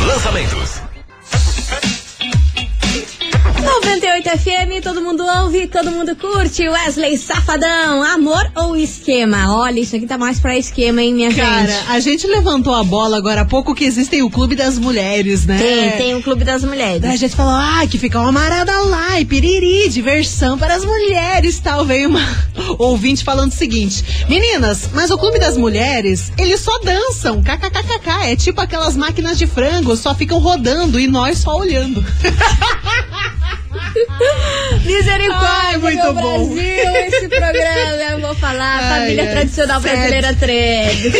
Lançamentos. 0.05 0.81
98 3.85 4.29
FM, 4.39 4.83
todo 4.83 4.99
mundo 4.99 5.23
ouve, 5.23 5.67
todo 5.67 5.91
mundo 5.91 6.15
curte. 6.15 6.67
Wesley 6.67 7.17
Safadão, 7.19 8.01
amor 8.01 8.51
ou 8.55 8.75
esquema? 8.75 9.55
Olha, 9.55 9.79
isso 9.79 9.95
aqui 9.95 10.07
tá 10.07 10.17
mais 10.17 10.39
pra 10.39 10.57
esquema, 10.57 11.03
hein, 11.03 11.13
minha 11.13 11.31
Cara, 11.31 11.67
gente? 11.67 11.91
a 11.91 11.99
gente 11.99 12.25
levantou 12.27 12.73
a 12.73 12.83
bola 12.83 13.15
agora 13.15 13.41
há 13.41 13.45
pouco 13.45 13.75
que 13.75 13.85
existem 13.85 14.23
o 14.23 14.29
Clube 14.29 14.55
das 14.55 14.79
Mulheres, 14.79 15.45
né? 15.45 15.59
Tem, 15.59 15.91
tem 15.91 16.15
o 16.15 16.23
Clube 16.23 16.43
das 16.43 16.63
Mulheres. 16.63 16.99
Daí 16.99 17.11
a 17.11 17.15
gente 17.15 17.35
falou, 17.35 17.53
ah, 17.53 17.85
que 17.87 17.99
fica 17.99 18.19
uma 18.19 18.31
marada 18.31 18.75
lá, 18.81 19.19
e 19.19 19.25
piriri, 19.25 19.87
diversão 19.87 20.57
para 20.57 20.73
as 20.73 20.83
mulheres, 20.83 21.59
tal. 21.59 21.85
Veio 21.85 22.09
uma 22.09 22.27
ouvinte 22.79 23.23
falando 23.23 23.51
o 23.51 23.55
seguinte, 23.55 24.03
meninas, 24.27 24.89
mas 24.93 25.11
o 25.11 25.17
Clube 25.17 25.37
das 25.37 25.57
Mulheres, 25.57 26.31
eles 26.39 26.59
só 26.59 26.79
dançam, 26.79 27.43
kkkk, 27.43 28.09
é 28.23 28.35
tipo 28.35 28.59
aquelas 28.59 28.97
máquinas 28.97 29.37
de 29.37 29.45
frango, 29.45 29.95
só 29.95 30.15
ficam 30.15 30.39
rodando 30.39 30.99
e 30.99 31.05
nós 31.07 31.37
só 31.37 31.55
olhando. 31.55 32.03
Misericórdia, 34.85 35.49
Ai, 35.49 35.77
muito 35.77 36.13
bom. 36.13 36.47
Brasil, 36.49 36.95
esse 37.07 37.27
programa, 37.27 38.03
eu 38.11 38.19
vou 38.19 38.35
falar, 38.35 38.79
Ai, 38.79 38.99
família 38.99 39.23
ai, 39.23 39.31
tradicional 39.31 39.81
sério. 39.81 39.97
brasileira 39.97 40.35
trend. 40.35 41.11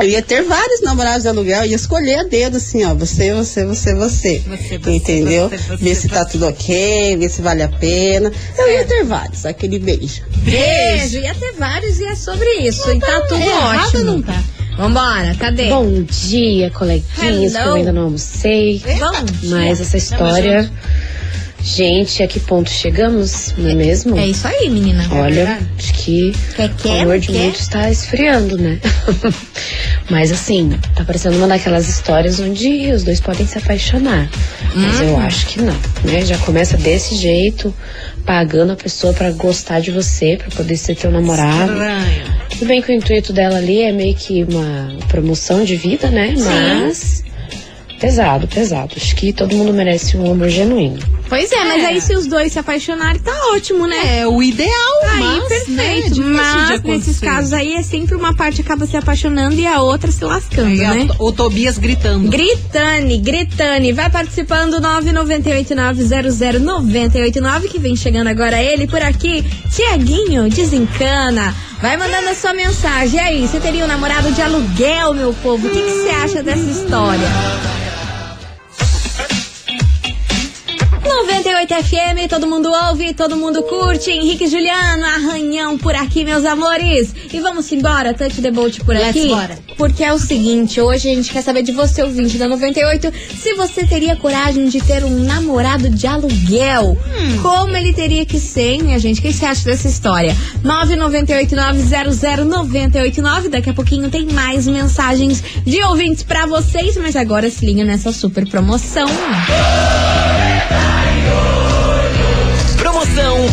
eu 0.00 0.08
ia 0.08 0.22
ter 0.22 0.42
vários 0.42 0.80
namorados 0.82 1.22
de 1.22 1.28
aluguel, 1.28 1.64
ia 1.64 1.74
escolher 1.74 2.20
a 2.20 2.24
dedo 2.24 2.56
assim, 2.58 2.84
ó, 2.84 2.94
você, 2.94 3.32
você, 3.32 3.64
você, 3.64 3.94
você. 3.94 4.38
Você, 4.46 4.78
você, 4.78 4.90
Entendeu? 4.90 5.48
você, 5.48 5.56
você, 5.56 5.76
ver 5.76 5.94
se 5.96 6.08
tá 6.08 6.24
você. 6.24 6.30
tudo 6.32 6.46
ok, 6.48 7.16
ver 7.16 7.28
se 7.28 7.42
vale 7.42 7.62
a 7.62 7.68
pena. 7.68 8.30
Eu 8.56 8.70
ia 8.70 8.84
ter 8.84 9.04
vários, 9.04 9.44
aquele 9.44 9.78
beijo. 9.78 10.22
Beijo. 10.38 11.18
Ia 11.18 11.34
ter 11.34 11.52
vários 11.58 11.98
e 11.98 12.04
é 12.04 12.14
sobre 12.14 12.48
isso. 12.60 12.88
E 12.90 13.00
tá 13.00 13.20
tudo 13.22 13.42
errado 13.42 13.86
ótimo. 13.86 14.04
não 14.04 14.22
tá. 14.22 14.42
Vambora, 14.76 15.34
cadê? 15.38 15.68
Bom 15.68 16.02
dia, 16.02 16.70
coleguinhas, 16.70 17.52
que 17.52 17.58
Hello. 17.58 17.68
eu 17.68 17.74
ainda 17.74 17.92
não 17.92 18.02
almocei. 18.04 18.82
Bom 18.98 19.48
Mas 19.50 19.80
essa 19.80 19.98
história. 19.98 20.70
Gente, 21.64 22.22
a 22.22 22.26
que 22.26 22.40
ponto 22.40 22.68
chegamos, 22.68 23.54
não 23.56 23.70
é 23.70 23.74
mesmo? 23.74 24.18
É 24.18 24.26
isso 24.26 24.46
aí, 24.48 24.68
menina. 24.68 25.06
Olha, 25.12 25.60
acho 25.78 25.94
que 25.94 26.32
Quer, 26.56 26.68
o 26.70 26.74
quer, 26.74 27.00
amor 27.02 27.06
não 27.14 27.18
de 27.18 27.26
quer? 27.28 27.38
muitos 27.38 27.60
está 27.60 27.88
esfriando, 27.90 28.58
né? 28.58 28.80
Mas 30.10 30.32
assim, 30.32 30.76
tá 30.94 31.04
parecendo 31.04 31.36
uma 31.38 31.46
daquelas 31.46 31.88
histórias 31.88 32.40
onde 32.40 32.90
os 32.90 33.04
dois 33.04 33.20
podem 33.20 33.46
se 33.46 33.58
apaixonar. 33.58 34.28
Mas 34.74 35.00
eu 35.00 35.08
Uhum. 35.08 35.20
acho 35.20 35.46
que 35.46 35.60
não, 35.62 35.76
né? 36.04 36.24
Já 36.24 36.36
começa 36.38 36.76
desse 36.76 37.14
jeito, 37.14 37.72
pagando 38.26 38.72
a 38.72 38.76
pessoa 38.76 39.12
pra 39.12 39.30
gostar 39.30 39.80
de 39.80 39.90
você, 39.92 40.36
pra 40.36 40.48
poder 40.56 40.76
ser 40.76 40.96
teu 40.96 41.10
namorado. 41.12 41.72
Estranho. 41.72 42.24
Tudo 42.50 42.66
bem 42.66 42.82
que 42.82 42.90
o 42.90 42.94
intuito 42.94 43.32
dela 43.32 43.58
ali 43.58 43.82
é 43.82 43.92
meio 43.92 44.14
que 44.14 44.42
uma 44.44 44.96
promoção 45.08 45.64
de 45.64 45.76
vida, 45.76 46.10
né? 46.10 46.34
Mas. 46.38 47.22
Pesado, 48.02 48.48
pesado. 48.48 48.94
Acho 48.96 49.14
que 49.14 49.32
todo 49.32 49.54
mundo 49.54 49.72
merece 49.72 50.16
um 50.16 50.32
amor 50.32 50.48
genuíno. 50.48 50.98
Pois 51.28 51.52
é, 51.52 51.64
mas 51.64 51.84
É. 51.84 51.86
aí 51.86 52.00
se 52.00 52.12
os 52.14 52.26
dois 52.26 52.52
se 52.52 52.58
apaixonarem, 52.58 53.20
tá 53.22 53.32
ótimo, 53.54 53.86
né? 53.86 54.18
É 54.22 54.26
o 54.26 54.42
ideal, 54.42 54.72
Aí, 55.12 55.20
mas, 55.20 55.44
perfeito. 55.48 55.70
né, 55.70 55.98
é 55.98 56.02
difícil 56.02 56.24
de 56.24 56.30
mas 56.32 56.82
nesses 56.82 57.20
casos 57.20 57.52
aí 57.52 57.74
é 57.74 57.82
sempre 57.82 58.16
uma 58.16 58.34
parte 58.34 58.60
acaba 58.60 58.86
se 58.86 58.96
apaixonando 58.96 59.54
e 59.54 59.64
a 59.66 59.80
outra 59.80 60.10
se 60.10 60.24
lascando, 60.24 60.66
Aí 60.68 60.84
a- 60.84 60.94
né? 60.94 61.08
o 61.18 61.30
Tobias 61.32 61.78
gritando. 61.78 62.28
Gritane, 62.28 63.18
Gritane, 63.18 63.92
vai 63.92 64.10
participando 64.10 64.80
998900989 64.80 67.68
que 67.68 67.78
vem 67.78 67.94
chegando 67.94 68.26
agora 68.26 68.60
ele 68.60 68.88
por 68.88 69.00
aqui. 69.00 69.44
Tiaguinho, 69.70 70.50
desencana. 70.50 71.54
Vai 71.80 71.96
mandando 71.96 72.28
a 72.28 72.34
sua 72.34 72.52
mensagem. 72.52 73.16
E 73.16 73.20
aí, 73.20 73.46
você 73.46 73.58
teria 73.60 73.84
um 73.84 73.88
namorado 73.88 74.30
de 74.32 74.42
aluguel, 74.42 75.14
meu 75.14 75.32
povo? 75.34 75.66
O 75.66 75.70
que 75.70 75.80
que 75.80 75.90
você 75.90 76.08
acha 76.10 76.42
dessa 76.42 76.68
história? 76.68 77.28
98 81.62 81.84
FM, 81.84 82.28
todo 82.28 82.46
mundo 82.46 82.70
ouve, 82.88 83.14
todo 83.14 83.34
mundo 83.36 83.62
curte. 83.62 84.10
Henrique 84.10 84.44
e 84.44 84.48
Juliano, 84.48 85.04
arranhão 85.04 85.78
por 85.78 85.94
aqui, 85.94 86.24
meus 86.24 86.44
amores. 86.44 87.14
E 87.32 87.38
vamos 87.40 87.70
embora, 87.70 88.12
Touch 88.12 88.42
the 88.42 88.50
Boat 88.50 88.80
por 88.80 88.96
Let's 88.96 89.10
aqui. 89.10 89.28
bora. 89.28 89.56
Porque 89.76 90.02
é 90.02 90.12
o 90.12 90.18
seguinte, 90.18 90.80
hoje 90.80 91.08
a 91.08 91.14
gente 91.14 91.30
quer 91.32 91.42
saber 91.42 91.62
de 91.62 91.70
você, 91.70 92.02
ouvinte 92.02 92.36
da 92.36 92.48
98, 92.48 93.12
se 93.40 93.54
você 93.54 93.86
teria 93.86 94.16
coragem 94.16 94.68
de 94.68 94.80
ter 94.80 95.04
um 95.04 95.22
namorado 95.24 95.88
de 95.88 96.04
aluguel. 96.06 96.98
Como 97.40 97.76
ele 97.76 97.92
teria 97.92 98.26
que 98.26 98.40
ser, 98.40 98.72
hein, 98.72 98.82
minha 98.82 98.98
gente? 98.98 99.20
O 99.20 99.22
que 99.22 99.32
você 99.32 99.44
acha 99.44 99.64
dessa 99.64 99.86
história? 99.86 100.36
998900989. 100.64 103.50
Daqui 103.50 103.70
a 103.70 103.74
pouquinho 103.74 104.10
tem 104.10 104.26
mais 104.26 104.66
mensagens 104.66 105.44
de 105.64 105.80
ouvintes 105.84 106.24
pra 106.24 106.44
vocês, 106.46 106.96
mas 106.96 107.14
agora 107.14 107.48
se 107.48 107.64
liga 107.64 107.84
nessa 107.84 108.10
super 108.12 108.48
promoção. 108.48 109.06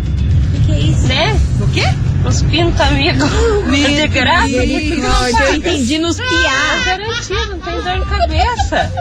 que, 0.51 0.59
que 0.65 0.71
é 0.71 0.79
isso? 0.79 1.07
né? 1.07 1.39
O 1.61 1.67
quê? 1.67 1.83
Uns 2.25 2.41
pinto 2.41 2.81
amigo. 2.81 3.23
Meu 3.67 3.87
de 3.93 4.07
graça. 4.07 4.47
Misericórdia, 4.47 5.43
eu 5.43 5.53
entendi 5.55 5.99
nos 5.99 6.19
Ah, 6.19 6.23
piar. 6.23 6.83
garantido, 6.97 7.45
não 7.51 7.59
tem 7.59 7.79
dor 7.83 7.99
de 7.99 8.05
cabeça. 8.09 8.91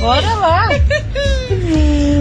Bora 0.00 0.34
lá. 0.34 0.68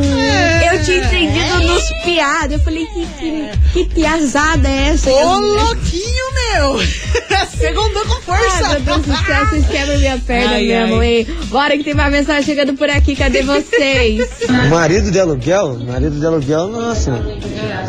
Eu 0.73 0.83
tinha 0.83 0.97
entendido 0.97 1.59
nos 1.61 1.83
piadas. 2.03 2.51
Eu 2.53 2.59
falei, 2.59 2.85
que, 2.85 3.05
que, 3.05 3.49
que 3.73 3.95
piazada 3.95 4.67
é 4.67 4.89
essa? 4.89 5.09
Ô, 5.09 5.39
louquinho, 5.39 6.25
meu! 6.53 6.79
Segundou 7.57 8.05
com 8.05 8.21
força! 8.21 8.65
Ai, 8.65 8.69
meu 8.73 8.81
Deus 8.81 9.01
do 9.01 9.25
céu, 9.25 9.45
vocês 9.47 9.67
quebram 9.67 9.97
minha 9.99 10.17
perna 10.19 10.51
Ai, 10.55 10.65
mesmo, 10.65 10.95
ai. 10.99 11.07
hein? 11.07 11.27
Bora 11.45 11.77
que 11.77 11.83
tem 11.83 11.93
uma 11.93 12.09
mensagem 12.09 12.43
chegando 12.43 12.73
por 12.73 12.89
aqui, 12.89 13.15
cadê 13.15 13.43
vocês? 13.43 14.27
Marido 14.69 15.11
de 15.11 15.19
aluguel? 15.19 15.77
Marido 15.79 16.17
de 16.19 16.25
aluguel, 16.25 16.67
nossa. 16.67 17.11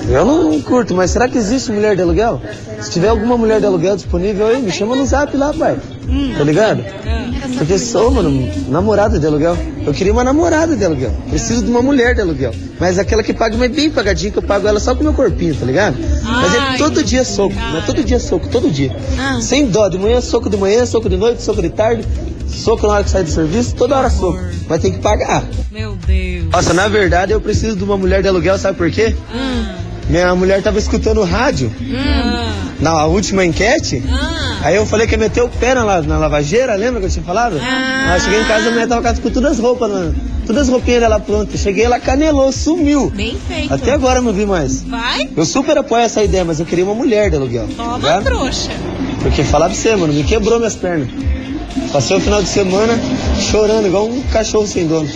Eu 0.08 0.24
não 0.24 0.60
curto, 0.62 0.94
mas 0.94 1.10
será 1.12 1.28
que 1.28 1.38
existe 1.38 1.70
mulher 1.70 1.94
de 1.94 2.02
aluguel? 2.02 2.42
Se 2.80 2.90
tiver 2.90 3.08
alguma 3.08 3.36
mulher 3.36 3.60
de 3.60 3.66
aluguel 3.66 3.94
disponível 3.94 4.48
aí, 4.48 4.60
me 4.60 4.72
chama 4.72 4.96
no 4.96 5.06
zap 5.06 5.36
lá, 5.36 5.52
pai. 5.52 5.76
Tá 6.36 6.42
ligado? 6.44 6.84
Porque 7.58 7.78
sou, 7.78 8.10
mano, 8.10 8.50
namorada 8.68 9.18
de 9.18 9.26
aluguel. 9.26 9.56
Eu 9.84 9.92
queria 9.92 10.12
uma 10.12 10.24
namorada 10.24 10.76
de 10.76 10.84
aluguel. 10.84 11.12
Preciso 11.28 11.62
de 11.64 11.70
uma 11.70 11.82
mulher 11.82 12.14
de 12.14 12.20
aluguel. 12.20 12.54
Mas 12.78 12.98
aquela 12.98 13.22
que 13.22 13.32
paga, 13.34 13.56
mas 13.56 13.70
bem 13.70 13.90
pagadinha, 13.90 14.30
que 14.30 14.38
eu 14.38 14.42
pago 14.42 14.66
ela 14.66 14.80
só 14.80 14.94
com 14.94 15.00
o 15.00 15.04
meu 15.04 15.12
corpinho, 15.12 15.54
tá 15.54 15.66
ligado? 15.66 15.96
Mas 16.22 16.54
é 16.54 16.78
todo 16.78 17.02
dia 17.02 17.24
soco, 17.24 17.54
mas 17.72 17.84
todo 17.84 18.02
dia 18.02 18.18
soco, 18.18 18.48
todo 18.48 18.70
dia. 18.70 18.94
Sem 19.40 19.66
dó, 19.66 19.88
de 19.88 19.98
manhã 19.98 20.20
soco 20.20 20.48
de 20.48 20.56
manhã, 20.56 20.86
soco 20.86 21.08
de 21.08 21.16
noite, 21.16 21.42
soco 21.42 21.60
de 21.60 21.68
tarde, 21.70 22.04
soco 22.48 22.86
na 22.86 22.94
hora 22.94 23.04
que 23.04 23.10
sai 23.10 23.24
do 23.24 23.30
serviço, 23.30 23.74
toda 23.74 23.96
hora 23.96 24.10
soco. 24.10 24.38
Mas 24.68 24.80
tem 24.80 24.92
que 24.92 24.98
pagar. 24.98 25.44
Meu 25.70 25.96
Deus. 26.06 26.46
Nossa, 26.50 26.72
na 26.72 26.88
verdade 26.88 27.32
eu 27.32 27.40
preciso 27.40 27.76
de 27.76 27.84
uma 27.84 27.96
mulher 27.96 28.22
de 28.22 28.28
aluguel, 28.28 28.58
sabe 28.58 28.78
por 28.78 28.90
quê? 28.90 29.14
Minha 30.08 30.34
mulher 30.34 30.60
tava 30.62 30.78
escutando 30.78 31.20
o 31.20 31.24
rádio 31.24 31.70
na 32.80 33.04
última 33.06 33.44
enquete. 33.44 34.02
Aí 34.62 34.76
eu 34.76 34.84
falei 34.84 35.06
que 35.06 35.14
ia 35.14 35.18
meter 35.18 35.42
o 35.42 35.48
pé 35.48 35.74
na, 35.74 36.02
na 36.02 36.18
lavageira, 36.18 36.74
lembra 36.74 37.00
que 37.00 37.06
eu 37.06 37.10
tinha 37.10 37.24
falado? 37.24 37.56
Aí 37.60 38.16
eu 38.16 38.20
cheguei 38.20 38.40
em 38.40 38.44
casa, 38.44 38.68
a 38.68 38.70
mulher 38.70 38.86
tava 38.88 39.14
com 39.14 39.30
todas 39.30 39.52
as 39.52 39.58
roupas, 39.58 39.90
na- 39.90 40.12
todas 40.46 40.62
as 40.62 40.68
roupinhas 40.68 41.00
dela 41.00 41.18
prontas. 41.18 41.58
Cheguei, 41.60 41.84
ela 41.84 41.98
canelou, 41.98 42.52
sumiu. 42.52 43.10
Bem 43.10 43.38
feito. 43.48 43.72
Até 43.72 43.92
agora 43.92 44.18
eu 44.18 44.22
não 44.22 44.32
vi 44.32 44.44
mais. 44.44 44.82
Vai? 44.82 45.28
Eu 45.34 45.46
super 45.46 45.78
apoio 45.78 46.02
essa 46.02 46.22
ideia, 46.22 46.44
mas 46.44 46.60
eu 46.60 46.66
queria 46.66 46.84
uma 46.84 46.94
mulher 46.94 47.30
de 47.30 47.36
aluguel. 47.36 47.68
Toma, 47.76 47.98
tá? 48.00 48.20
trouxa. 48.20 48.70
Porque 49.22 49.42
falar 49.44 49.66
pra 49.66 49.74
você, 49.74 49.96
mano, 49.96 50.12
me 50.12 50.24
quebrou 50.24 50.58
minhas 50.58 50.76
pernas. 50.76 51.08
Passei 51.92 52.16
o 52.16 52.20
final 52.20 52.42
de 52.42 52.48
semana 52.48 52.92
chorando, 53.50 53.86
igual 53.86 54.06
um 54.06 54.20
cachorro 54.32 54.66
sem 54.66 54.86
dono. 54.86 55.08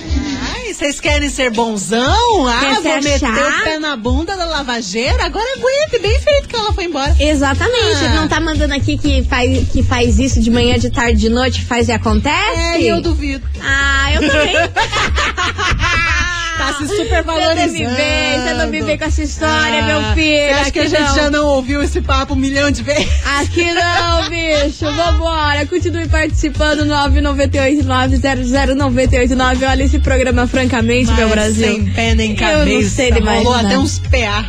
Vocês 0.74 0.98
querem 0.98 1.28
ser 1.28 1.50
bonzão? 1.52 2.46
Ah, 2.48 2.58
Quer 2.60 2.74
vou 2.74 2.82
meter 2.96 3.14
achar? 3.24 3.60
o 3.60 3.64
pé 3.64 3.78
na 3.78 3.96
bunda 3.96 4.36
da 4.36 4.44
lavageira? 4.44 5.24
Agora 5.24 5.46
aguente, 5.56 5.98
bem 6.02 6.18
feito 6.20 6.48
que 6.48 6.56
ela 6.56 6.72
foi 6.72 6.84
embora. 6.84 7.14
Exatamente, 7.18 8.04
Ah. 8.06 8.14
não 8.16 8.26
tá 8.28 8.40
mandando 8.40 8.74
aqui 8.74 8.98
que 8.98 9.22
faz, 9.24 9.68
que 9.68 9.82
faz 9.84 10.18
isso 10.18 10.40
de 10.40 10.50
manhã, 10.50 10.76
de 10.78 10.90
tarde, 10.90 11.18
de 11.20 11.28
noite, 11.28 11.64
faz 11.64 11.88
e 11.88 11.92
acontece? 11.92 12.58
É, 12.58 12.82
eu 12.82 13.00
duvido. 13.00 13.46
Ah, 13.62 14.12
eu 14.14 14.20
também. 14.28 14.54
Tá 16.56 16.72
se 16.78 16.86
super 16.88 17.08
Você 17.08 17.22
valorizando. 17.22 17.66
não 17.66 17.72
me 17.72 17.86
vem, 17.96 18.40
você 18.40 18.54
não 18.54 18.66
me 18.68 18.80
vem 18.82 18.96
com 18.98 19.04
essa 19.04 19.22
história, 19.22 19.82
Ah, 19.82 19.86
meu 19.86 20.02
filho. 20.14 20.48
Você 20.48 20.54
acha 20.60 20.70
que 20.70 20.78
a 20.80 20.88
gente 20.88 21.00
não. 21.02 21.14
já 21.14 21.30
não 21.30 21.46
ouviu 21.48 21.82
esse 21.82 22.00
papo 22.00 22.34
um 22.34 22.36
milhão 22.36 22.70
de 22.70 22.82
vezes? 22.82 23.08
Aqui 23.40 23.64
não, 23.72 24.28
bicho. 24.30 24.84
Vambora. 24.84 25.66
Continue 25.66 26.06
participando. 26.08 26.84
998-900-989. 26.86 29.68
Olha 29.68 29.82
esse 29.82 29.98
programa, 29.98 30.46
francamente, 30.46 31.10
meu 31.12 31.26
Mas 31.28 31.34
Brasil. 31.34 31.66
Sem 31.66 31.86
pé 31.86 32.14
nem 32.14 32.30
Eu 32.32 32.36
cabeça. 32.36 32.82
não 32.82 32.90
sei 32.90 33.12
de 33.12 33.20
mais 33.20 33.42
Rolou 33.42 33.58
até 33.58 33.78
uns 33.78 33.98
PA. 33.98 34.44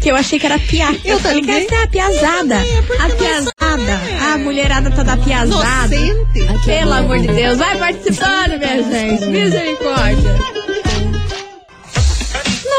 Que 0.00 0.10
eu 0.12 0.16
achei 0.16 0.38
que 0.38 0.46
era 0.46 0.58
piá. 0.60 0.94
Eu 1.04 1.18
falei 1.18 1.40
que 1.40 1.46
também. 1.48 1.64
essa 1.64 1.74
é 1.74 1.82
a 1.82 1.88
piazada. 1.88 2.54
Eu 2.54 2.94
é 2.94 2.98
a 3.02 3.08
não 3.08 3.16
piazada. 3.16 4.00
A 4.32 4.38
mulherada 4.38 4.90
tá 4.92 5.02
da 5.02 5.16
piazada. 5.16 5.92
Inocente. 5.94 6.64
Pelo 6.64 6.92
amor 6.92 7.18
de 7.18 7.26
Deus. 7.26 7.58
Vai 7.58 7.76
participando, 7.76 8.58
minha 8.58 8.80
gente. 8.82 9.26
Misericórdia. 9.26 10.57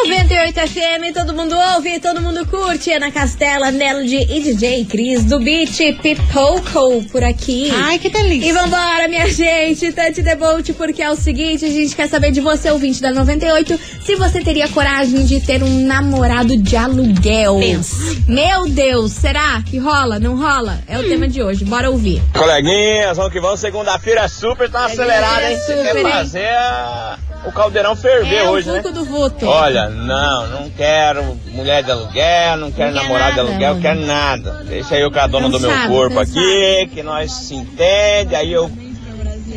98 0.09 0.59
FM, 0.67 1.13
todo 1.13 1.33
mundo 1.35 1.55
ouve, 1.75 1.99
todo 1.99 2.19
mundo 2.19 2.43
curte. 2.47 2.91
Ana 2.91 3.11
Castela, 3.11 3.71
Melody 3.71 4.17
e 4.29 4.41
DJ 4.41 4.85
Cris 4.85 5.23
do 5.23 5.39
Beat 5.39 5.77
Pipoco 6.01 7.03
por 7.11 7.23
aqui. 7.23 7.71
Ai, 7.75 7.99
que 7.99 8.09
delícia. 8.09 8.49
E 8.49 8.51
vambora, 8.51 9.07
minha 9.07 9.27
gente, 9.31 9.91
Tante 9.91 10.23
Debolt, 10.23 10.71
porque 10.73 11.03
é 11.03 11.11
o 11.11 11.15
seguinte, 11.15 11.63
a 11.63 11.69
gente 11.69 11.95
quer 11.95 12.07
saber 12.09 12.31
de 12.31 12.41
você, 12.41 12.71
ouvinte 12.71 12.99
da 13.01 13.11
98, 13.11 13.79
se 14.03 14.15
você 14.15 14.41
teria 14.41 14.67
coragem 14.69 15.25
de 15.25 15.39
ter 15.41 15.61
um 15.61 15.85
namorado 15.85 16.57
de 16.57 16.75
aluguel. 16.75 17.57
Pense. 17.59 18.23
Meu 18.27 18.67
Deus, 18.67 19.11
será 19.11 19.61
que 19.63 19.77
rola? 19.77 20.17
Não 20.19 20.35
rola? 20.35 20.79
É 20.87 20.97
o 20.97 21.03
tema 21.07 21.27
de 21.27 21.43
hoje, 21.43 21.63
bora 21.65 21.89
ouvir. 21.91 22.19
Coleguinhas, 22.33 23.15
vamos 23.15 23.31
que 23.31 23.39
vamos. 23.39 23.59
Segunda-feira 23.59 24.27
super 24.27 24.69
tá 24.71 24.85
acelerada, 24.85 25.51
hein? 25.51 25.57
Você 25.57 25.77
super, 25.77 25.91
quer 25.93 25.97
hein? 25.97 26.11
fazer 26.11 26.47
a- 26.49 27.17
o 27.45 27.51
caldeirão 27.51 27.95
ferver 27.95 28.39
é 28.39 28.49
hoje, 28.49 28.69
o 28.69 28.73
né? 28.73 28.81
Do. 28.81 29.47
Olha, 29.47 29.89
não, 29.89 30.47
não 30.47 30.69
quero 30.69 31.23
mulher 31.47 31.83
de 31.83 31.91
aluguel, 31.91 32.57
não 32.57 32.71
quero 32.71 32.93
Não 32.93 33.01
namorado 33.03 33.31
de 33.31 33.37
nada, 33.37 33.49
aluguel, 33.49 33.69
mano. 33.69 33.81
quero 33.81 33.99
nada. 34.05 34.63
Deixa 34.65 34.95
eu 34.97 35.11
com 35.11 35.19
a 35.19 35.27
dona 35.27 35.49
do 35.49 35.59
meu 35.59 35.69
Cansado, 35.69 35.89
corpo 35.91 36.15
cansado. 36.15 36.37
aqui, 36.39 36.89
que 36.93 37.03
nós 37.03 37.31
se 37.31 37.55
entende, 37.55 38.35
aí 38.35 38.51
eu 38.51 38.69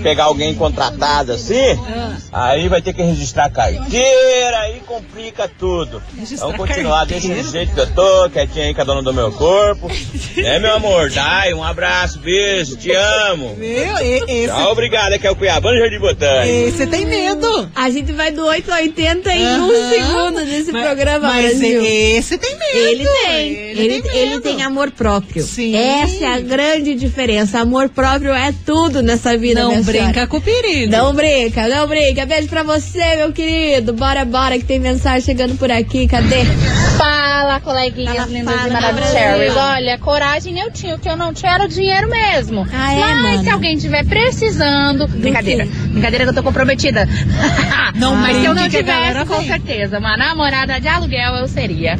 pegar 0.03 0.25
alguém 0.25 0.55
contratado 0.55 1.33
assim, 1.33 1.79
Ah. 2.33 2.51
aí 2.51 2.69
vai 2.69 2.83
ter 2.83 2.93
que 2.93 3.03
registrar 3.03 3.47
a 3.47 3.51
carteira, 3.51 4.59
aí 4.61 4.81
complica 4.87 5.49
tudo. 5.59 6.03
Vamos 6.39 6.57
continuar 6.57 7.05
desse 7.07 7.43
jeito 7.51 7.73
que 7.75 7.81
eu 7.81 7.87
tô, 7.95 8.31
quietinho 8.31 8.67
aí 8.67 8.75
com 8.75 8.81
a 8.81 8.85
dona 8.85 9.03
do 9.03 9.13
meu 9.15 9.31
corpo. 9.33 9.91
É, 10.35 10.59
meu 10.59 10.73
amor, 10.75 11.11
dai, 11.11 11.53
um 11.53 11.63
abraço, 11.63 12.19
beijo, 12.19 12.75
te 12.77 12.91
amo. 12.91 13.55
Meu, 13.57 13.99
e- 13.99 14.25
esse, 14.27 14.47
Tchau, 14.49 14.73
obrigado, 14.73 15.13
aqui 15.13 15.27
é 15.27 15.31
o 15.31 15.37
Cuiabano 15.37 15.79
Jardim 15.79 15.99
Botânico. 15.99 16.69
esse 16.69 16.87
tem 16.87 17.05
medo. 17.07 17.71
A 17.75 17.91
gente 17.91 18.13
vai 18.13 18.31
do 18.33 18.45
8 18.47 18.71
ao 18.73 18.79
80 18.79 19.31
em 19.33 19.61
um 19.61 19.69
segundo 19.91 20.41
nesse 20.41 20.73
Mas- 20.73 20.85
programa, 20.87 21.29
Mas 21.29 21.59
Brasil. 21.59 21.83
esse 21.85 22.39
tem 22.39 22.57
medo. 22.59 22.73
Ele 22.75 23.05
tem. 23.07 23.53
Ele, 23.53 24.03
tem 24.03 24.17
ele 24.17 24.41
tem 24.41 24.63
amor 24.63 24.91
próprio. 24.91 25.43
Sim. 25.45 25.77
Essa 25.77 26.25
é 26.25 26.35
a 26.35 26.41
grande 26.41 26.95
diferença. 26.95 27.61
Amor 27.61 27.89
próprio 27.91 28.33
é 28.33 28.53
tudo 28.65 29.03
nessa 29.03 29.37
vida. 29.37 29.61
Não 29.63 29.69
minha 29.71 29.83
brinca 29.93 30.27
com 30.27 30.37
o 30.37 30.41
perigo. 30.41 30.91
Não 30.91 31.15
brinca, 31.15 31.69
não 31.69 31.87
brinca. 31.87 32.27
Beijo 32.27 32.49
pra 32.49 32.63
você, 32.63 33.17
meu 33.17 33.33
querido. 33.33 33.93
Bora, 33.93 34.25
bora, 34.25 34.59
que 34.59 34.65
tem 34.65 34.79
mensagem 34.79 35.21
chegando 35.21 35.57
por 35.57 35.71
aqui. 35.71 36.07
Cadê? 36.07 36.45
Fala, 36.97 37.61
coleguinhas 37.61 38.17
Fala, 38.17 38.29
lindas 38.29 38.55
fala, 38.55 38.69
e 38.69 38.73
maravilhosas. 38.73 39.57
Olha, 39.57 39.99
coragem 39.99 40.59
eu 40.59 40.71
tinha, 40.71 40.95
o 40.95 40.99
que 40.99 41.09
eu 41.09 41.17
não 41.17 41.33
tinha 41.33 41.53
era 41.53 41.65
o 41.65 41.69
dinheiro 41.69 42.09
mesmo. 42.09 42.67
Ah, 42.73 42.93
é, 42.93 42.99
Mas 42.99 43.23
mano? 43.23 43.45
se 43.45 43.51
alguém 43.51 43.77
tiver 43.77 44.05
precisando. 44.05 45.07
Brincadeira. 45.09 45.67
Brincadeira 45.67 46.25
que 46.25 46.31
eu 46.31 46.35
tô 46.35 46.43
comprometida. 46.43 47.09
Não 47.95 48.17
Mas 48.17 48.39
se 48.39 48.45
eu 48.47 48.55
não 48.55 48.69
tivesse, 48.69 49.27
com 49.27 49.43
certeza, 49.45 49.99
uma 49.99 50.17
namorada 50.17 50.81
de 50.81 50.89
aluguel 50.89 51.35
eu 51.37 51.47
seria. 51.49 51.99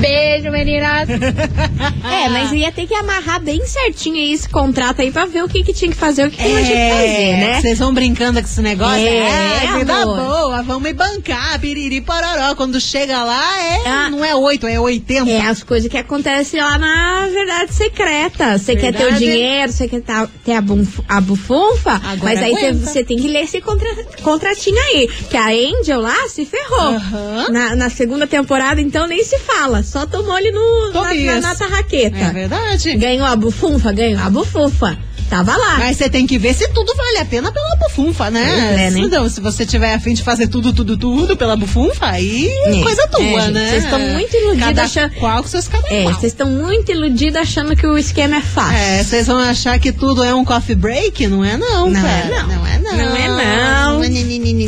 Beijo, 0.00 0.50
meninas. 0.50 1.08
É, 2.04 2.28
mas 2.28 2.52
ia 2.52 2.70
ter 2.72 2.86
que 2.86 2.94
amarrar 2.94 3.40
bem 3.40 3.64
certinho 3.66 4.16
aí 4.16 4.32
esse 4.32 4.48
contrato 4.48 5.00
aí 5.02 5.10
pra 5.10 5.26
ver 5.26 5.42
o 5.44 5.48
que, 5.48 5.62
que 5.62 5.72
tinha 5.72 5.90
que 5.90 5.96
fazer, 5.96 6.26
o 6.26 6.30
que, 6.30 6.36
que 6.36 6.48
não 6.48 6.62
tinha 6.64 6.88
que 6.88 6.94
fazer, 6.94 7.36
né? 7.36 7.60
Vocês 7.60 7.78
vão 7.78 7.92
brincando 7.92 8.40
com 8.40 8.46
esse 8.46 8.60
negócio? 8.60 8.96
É, 9.06 9.64
É, 9.64 9.78
vida 9.78 9.94
amor. 9.94 10.16
boa, 10.16 10.62
vamos 10.62 10.82
me 10.82 10.92
bancar, 10.92 11.58
piriri 11.60 12.00
pororó. 12.00 12.54
Quando 12.54 12.80
chega 12.80 13.22
lá, 13.24 13.60
é, 13.62 13.88
Ah. 13.88 14.10
não 14.10 14.24
é 14.24 14.34
8, 14.34 14.66
é 14.66 14.78
80. 14.78 15.30
É 15.30 15.40
as 15.46 15.62
coisas 15.62 15.90
que 15.90 15.96
acontecem 15.96 16.60
lá 16.60 16.78
na 16.78 17.28
verdade 17.28 17.72
secreta. 17.74 18.58
Você 18.58 18.76
quer 18.76 18.92
ter 18.94 19.06
o 19.06 19.12
dinheiro, 19.16 19.72
você 19.72 19.88
quer 19.88 20.00
tá- 20.02 20.28
ter 20.44 20.52
a, 20.52 20.60
bunf- 20.60 21.00
a 21.08 21.20
bufunfa, 21.20 21.92
Agora 21.92 22.18
mas 22.22 22.42
aí 22.42 22.72
você- 22.74 23.04
tem 23.04 23.16
que 23.16 23.28
ler 23.28 23.44
esse 23.44 23.60
contra- 23.60 24.04
contratinho 24.22 24.78
aí. 24.78 25.08
Que 25.30 25.36
a 25.36 25.48
Angel 25.48 26.00
lá 26.00 26.28
se 26.28 26.44
ferrou. 26.44 26.80
Aham. 26.94 27.48
Na, 27.50 27.76
na 27.76 27.90
segunda 27.90 28.26
temporada, 28.26 28.80
então 28.80 29.06
nem 29.06 29.22
se 29.24 29.38
fala. 29.38 29.82
Só 29.82 30.06
tomou 30.06 30.32
ali 30.32 30.50
no, 30.52 30.92
na, 30.92 31.02
Tobias. 31.02 31.42
na, 31.42 31.54
na 31.64 31.70
tarraqueta. 31.70 32.18
É 32.18 32.30
verdade. 32.30 32.96
Ganhou 32.96 33.26
a 33.26 33.36
bufunfa? 33.36 33.92
Ganhou 33.92 34.20
a 34.22 34.30
bufunfa. 34.30 34.98
Tava 35.30 35.56
lá. 35.56 35.78
Mas 35.78 35.96
você 35.96 36.08
tem 36.08 36.26
que 36.26 36.38
ver 36.38 36.54
se 36.54 36.68
tudo 36.68 36.94
vale 36.94 37.18
a 37.18 37.24
pena 37.24 37.50
pela 37.50 37.76
bufunfa, 37.76 38.30
né? 38.30 38.42
É, 38.86 38.90
né? 38.90 38.90
Se 38.90 39.08
Não, 39.08 39.28
se 39.28 39.40
você 39.40 39.64
tiver 39.64 39.94
afim 39.94 40.12
de 40.12 40.22
fazer 40.22 40.48
tudo, 40.48 40.70
tudo, 40.72 40.98
tudo 40.98 41.34
pela 41.34 41.56
bufunfa, 41.56 42.06
aí 42.06 42.46
É, 42.66 42.82
coisa 42.82 43.08
tua, 43.08 43.20
é, 43.22 43.40
gente, 43.40 43.50
né? 43.52 43.68
vocês 43.70 43.84
estão 43.84 43.98
muito 43.98 44.36
iludidos 44.36 44.78
achando- 44.78 45.14
qual 45.14 45.42
com 45.42 45.48
seus 45.48 45.66
cada 45.66 45.88
É, 45.92 46.04
vocês 46.04 46.24
estão 46.32 46.46
muito 46.46 46.92
iludidos 46.92 47.40
achando 47.40 47.74
que 47.74 47.86
o 47.86 47.96
esquema 47.96 48.36
é 48.36 48.40
fácil. 48.42 48.76
É, 48.76 49.02
vocês 49.02 49.26
vão 49.26 49.38
achar 49.38 49.78
que 49.80 49.92
tudo 49.92 50.22
é 50.22 50.34
um 50.34 50.44
coffee 50.44 50.74
break? 50.76 51.26
Não 51.26 51.42
é 51.42 51.56
não, 51.56 51.88
Não 51.90 52.02
cara. 52.02 52.18
é 52.18 52.28
não. 52.28 52.46
Não 52.48 52.66
é 52.66 52.78
não. 52.78 52.96
Não 52.96 53.16
é 53.16 53.28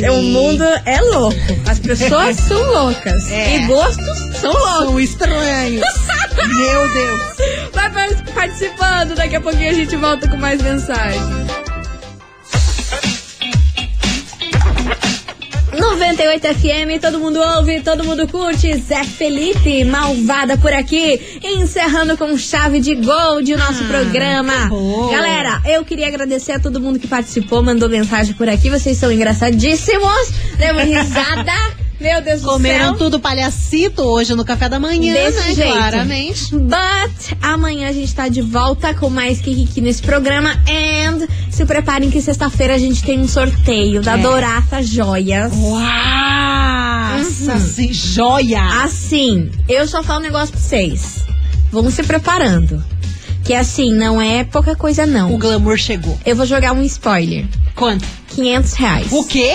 não. 0.01 0.19
O 0.19 0.23
mundo 0.23 0.65
é 0.87 1.01
louco. 1.03 1.37
As 1.67 1.79
pessoas 1.79 2.37
são 2.49 2.59
loucas. 2.73 3.31
É. 3.31 3.57
E 3.57 3.67
gostos 3.67 4.19
são 4.41 4.53
loucos. 4.53 4.87
São 4.87 5.01
estranhos. 5.01 5.85
Meu 6.37 6.89
Deus. 6.93 7.21
Vai 7.73 7.91
par- 7.91 8.25
participando, 8.35 9.15
daqui 9.15 9.37
a 9.37 9.41
pouquinho 9.41 9.71
a 9.71 9.75
gente 9.75 9.97
volta 9.97 10.29
com 10.29 10.37
mais 10.37 10.61
mensagem. 10.63 11.21
98 15.79 16.47
FM, 16.55 17.01
todo 17.01 17.19
mundo 17.19 17.39
ouve, 17.39 17.81
todo 17.83 18.03
mundo 18.03 18.27
curte. 18.29 18.75
Zé 18.79 19.05
Felipe, 19.05 19.85
malvada 19.85 20.57
por 20.57 20.73
aqui, 20.73 21.39
encerrando 21.43 22.17
com 22.17 22.37
chave 22.39 22.81
de 22.81 22.95
gold 22.95 23.53
o 23.53 23.59
nosso 23.59 23.85
programa. 23.85 24.69
bom. 24.69 25.11
Galera, 25.11 25.61
eu 25.67 25.85
queria 25.85 26.09
agradecer 26.09 26.53
a 26.53 26.59
todo 26.59 26.81
mundo 26.81 26.99
que 26.99 27.07
participou, 27.07 27.63
mandou 27.63 27.89
mensagem 27.91 28.33
por 28.35 28.49
aqui. 28.49 28.71
Vocês 28.71 28.97
são 28.97 29.13
engraçadíssimos. 29.13 30.31
Demos 30.59 30.83
risada. 30.85 31.53
Meu 32.01 32.21
Deus 32.21 32.43
do 32.43 32.49
Comeram 32.49 32.89
céu. 32.91 32.95
tudo 32.99 33.19
palhacito 33.19 34.03
hoje 34.03 34.35
no 34.35 34.45
café 34.45 34.69
da 34.69 34.79
manhã, 34.79 35.15
Desse 35.15 35.39
né? 35.49 35.55
jeito. 35.55 35.73
Claramente. 35.73 36.51
But 36.55 37.37
amanhã 37.41 37.89
a 37.89 37.93
gente 37.93 38.15
tá 38.15 38.29
de 38.29 38.43
volta 38.43 38.93
com 38.93 39.09
mais 39.09 39.41
Kiki 39.41 39.81
nesse 39.81 40.03
programa. 40.03 40.51
And 40.69 41.27
se 41.51 41.65
preparem 41.65 42.11
que 42.11 42.21
sexta-feira 42.21 42.75
a 42.75 42.79
gente 42.79 43.03
tem 43.03 43.19
um 43.19 43.27
sorteio 43.27 44.03
da 44.03 44.19
É. 44.19 44.19
Dorata 44.19 44.83
Joias. 44.83 45.53
Nossa, 45.57 47.53
assim, 47.55 47.93
joia! 47.93 48.63
Assim, 48.85 49.51
eu 49.69 49.87
só 49.87 50.03
falo 50.03 50.21
um 50.21 50.23
negócio 50.25 50.51
pra 50.53 50.61
vocês. 50.61 51.25
Vamos 51.73 51.95
se 51.95 52.03
preparando. 52.03 52.83
Que 53.43 53.55
assim, 53.55 53.93
não 53.95 54.21
é 54.21 54.45
pouca 54.45 54.75
coisa, 54.77 55.07
não. 55.07 55.33
O 55.35 55.39
glamour 55.39 55.79
chegou. 55.79 56.19
Eu 56.27 56.37
vou 56.37 56.45
jogar 56.45 56.73
um 56.73 56.83
spoiler. 56.83 57.47
Quanto? 57.75 58.05
500 58.29 58.73
reais. 58.75 59.07
O 59.13 59.25
quê? 59.25 59.55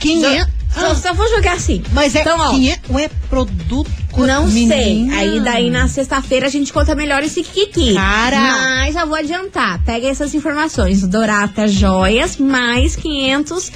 500? 0.00 0.57
Só, 0.72 0.94
só 0.94 1.14
vou 1.14 1.28
jogar 1.28 1.54
assim. 1.54 1.82
Mas 1.92 2.14
é 2.14 2.20
Então, 2.20 2.38
ó, 2.38 2.50
500? 2.50 2.90
Ué, 2.90 3.10
produto... 3.28 3.90
Não 4.16 4.48
sei. 4.50 4.62
Menina. 4.64 5.16
Aí 5.16 5.40
daí 5.40 5.70
na 5.70 5.86
sexta-feira 5.86 6.46
a 6.46 6.50
gente 6.50 6.72
conta 6.72 6.94
melhor 6.94 7.22
esse 7.22 7.42
Kiki. 7.42 7.94
Cara. 7.94 8.40
Mas 8.40 8.94
já 8.94 9.04
vou 9.04 9.14
adiantar. 9.14 9.80
Pega 9.84 10.08
essas 10.08 10.34
informações. 10.34 11.06
Dorata 11.06 11.68
Joias 11.68 12.36
mais 12.36 12.96
500 12.96 13.70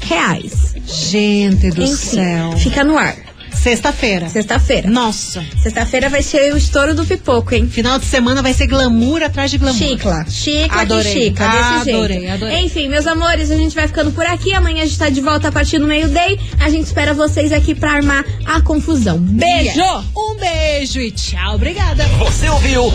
reais. 0.00 0.74
Gente 0.86 1.70
do 1.70 1.82
Enfim, 1.82 1.94
céu. 1.94 2.52
Fica 2.58 2.84
no 2.84 2.98
ar. 2.98 3.16
Sexta-feira. 3.62 4.28
Sexta-feira. 4.28 4.88
Nossa. 4.88 5.44
Sexta-feira 5.62 6.08
vai 6.08 6.22
ser 6.22 6.52
o 6.52 6.56
estouro 6.56 6.94
do 6.94 7.04
pipoco, 7.04 7.54
hein? 7.54 7.68
Final 7.68 7.98
de 7.98 8.04
semana 8.06 8.40
vai 8.42 8.52
ser 8.52 8.66
glamour 8.68 9.22
atrás 9.22 9.50
de 9.50 9.58
glamour. 9.58 9.76
Chicla. 9.78 10.24
Chicla 10.28 10.82
Adorei. 10.82 11.12
que 11.12 11.20
chica, 11.24 11.48
desse 11.48 11.90
Adorei, 11.90 12.18
jeito. 12.20 12.32
adorei. 12.34 12.58
Enfim, 12.60 12.88
meus 12.88 13.06
amores, 13.06 13.50
a 13.50 13.56
gente 13.56 13.74
vai 13.74 13.86
ficando 13.88 14.12
por 14.12 14.24
aqui. 14.24 14.52
Amanhã 14.54 14.82
a 14.82 14.86
gente 14.86 14.98
tá 14.98 15.08
de 15.08 15.20
volta 15.20 15.48
a 15.48 15.52
partir 15.52 15.78
do 15.78 15.86
meio-day. 15.86 16.38
A 16.60 16.70
gente 16.70 16.84
espera 16.86 17.12
vocês 17.12 17.52
aqui 17.52 17.74
pra 17.74 17.92
armar 17.92 18.24
a 18.44 18.60
confusão. 18.60 19.18
Beijo! 19.18 19.80
Yes. 19.80 20.04
Um 20.16 20.36
beijo 20.36 21.00
e 21.00 21.10
tchau. 21.10 21.54
Obrigada. 21.56 22.04
Você 22.18 22.48
ouviu? 22.48 22.92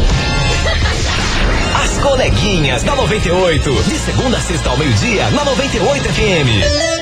As 1.84 1.98
coleguinhas 1.98 2.84
da 2.84 2.96
98. 2.96 3.84
De 3.84 3.96
segunda 4.00 4.38
a 4.38 4.42
sexta 4.42 4.70
ao 4.70 4.78
meio-dia, 4.78 5.30
na 5.32 5.44
98 5.44 6.04
FM. 6.10 7.01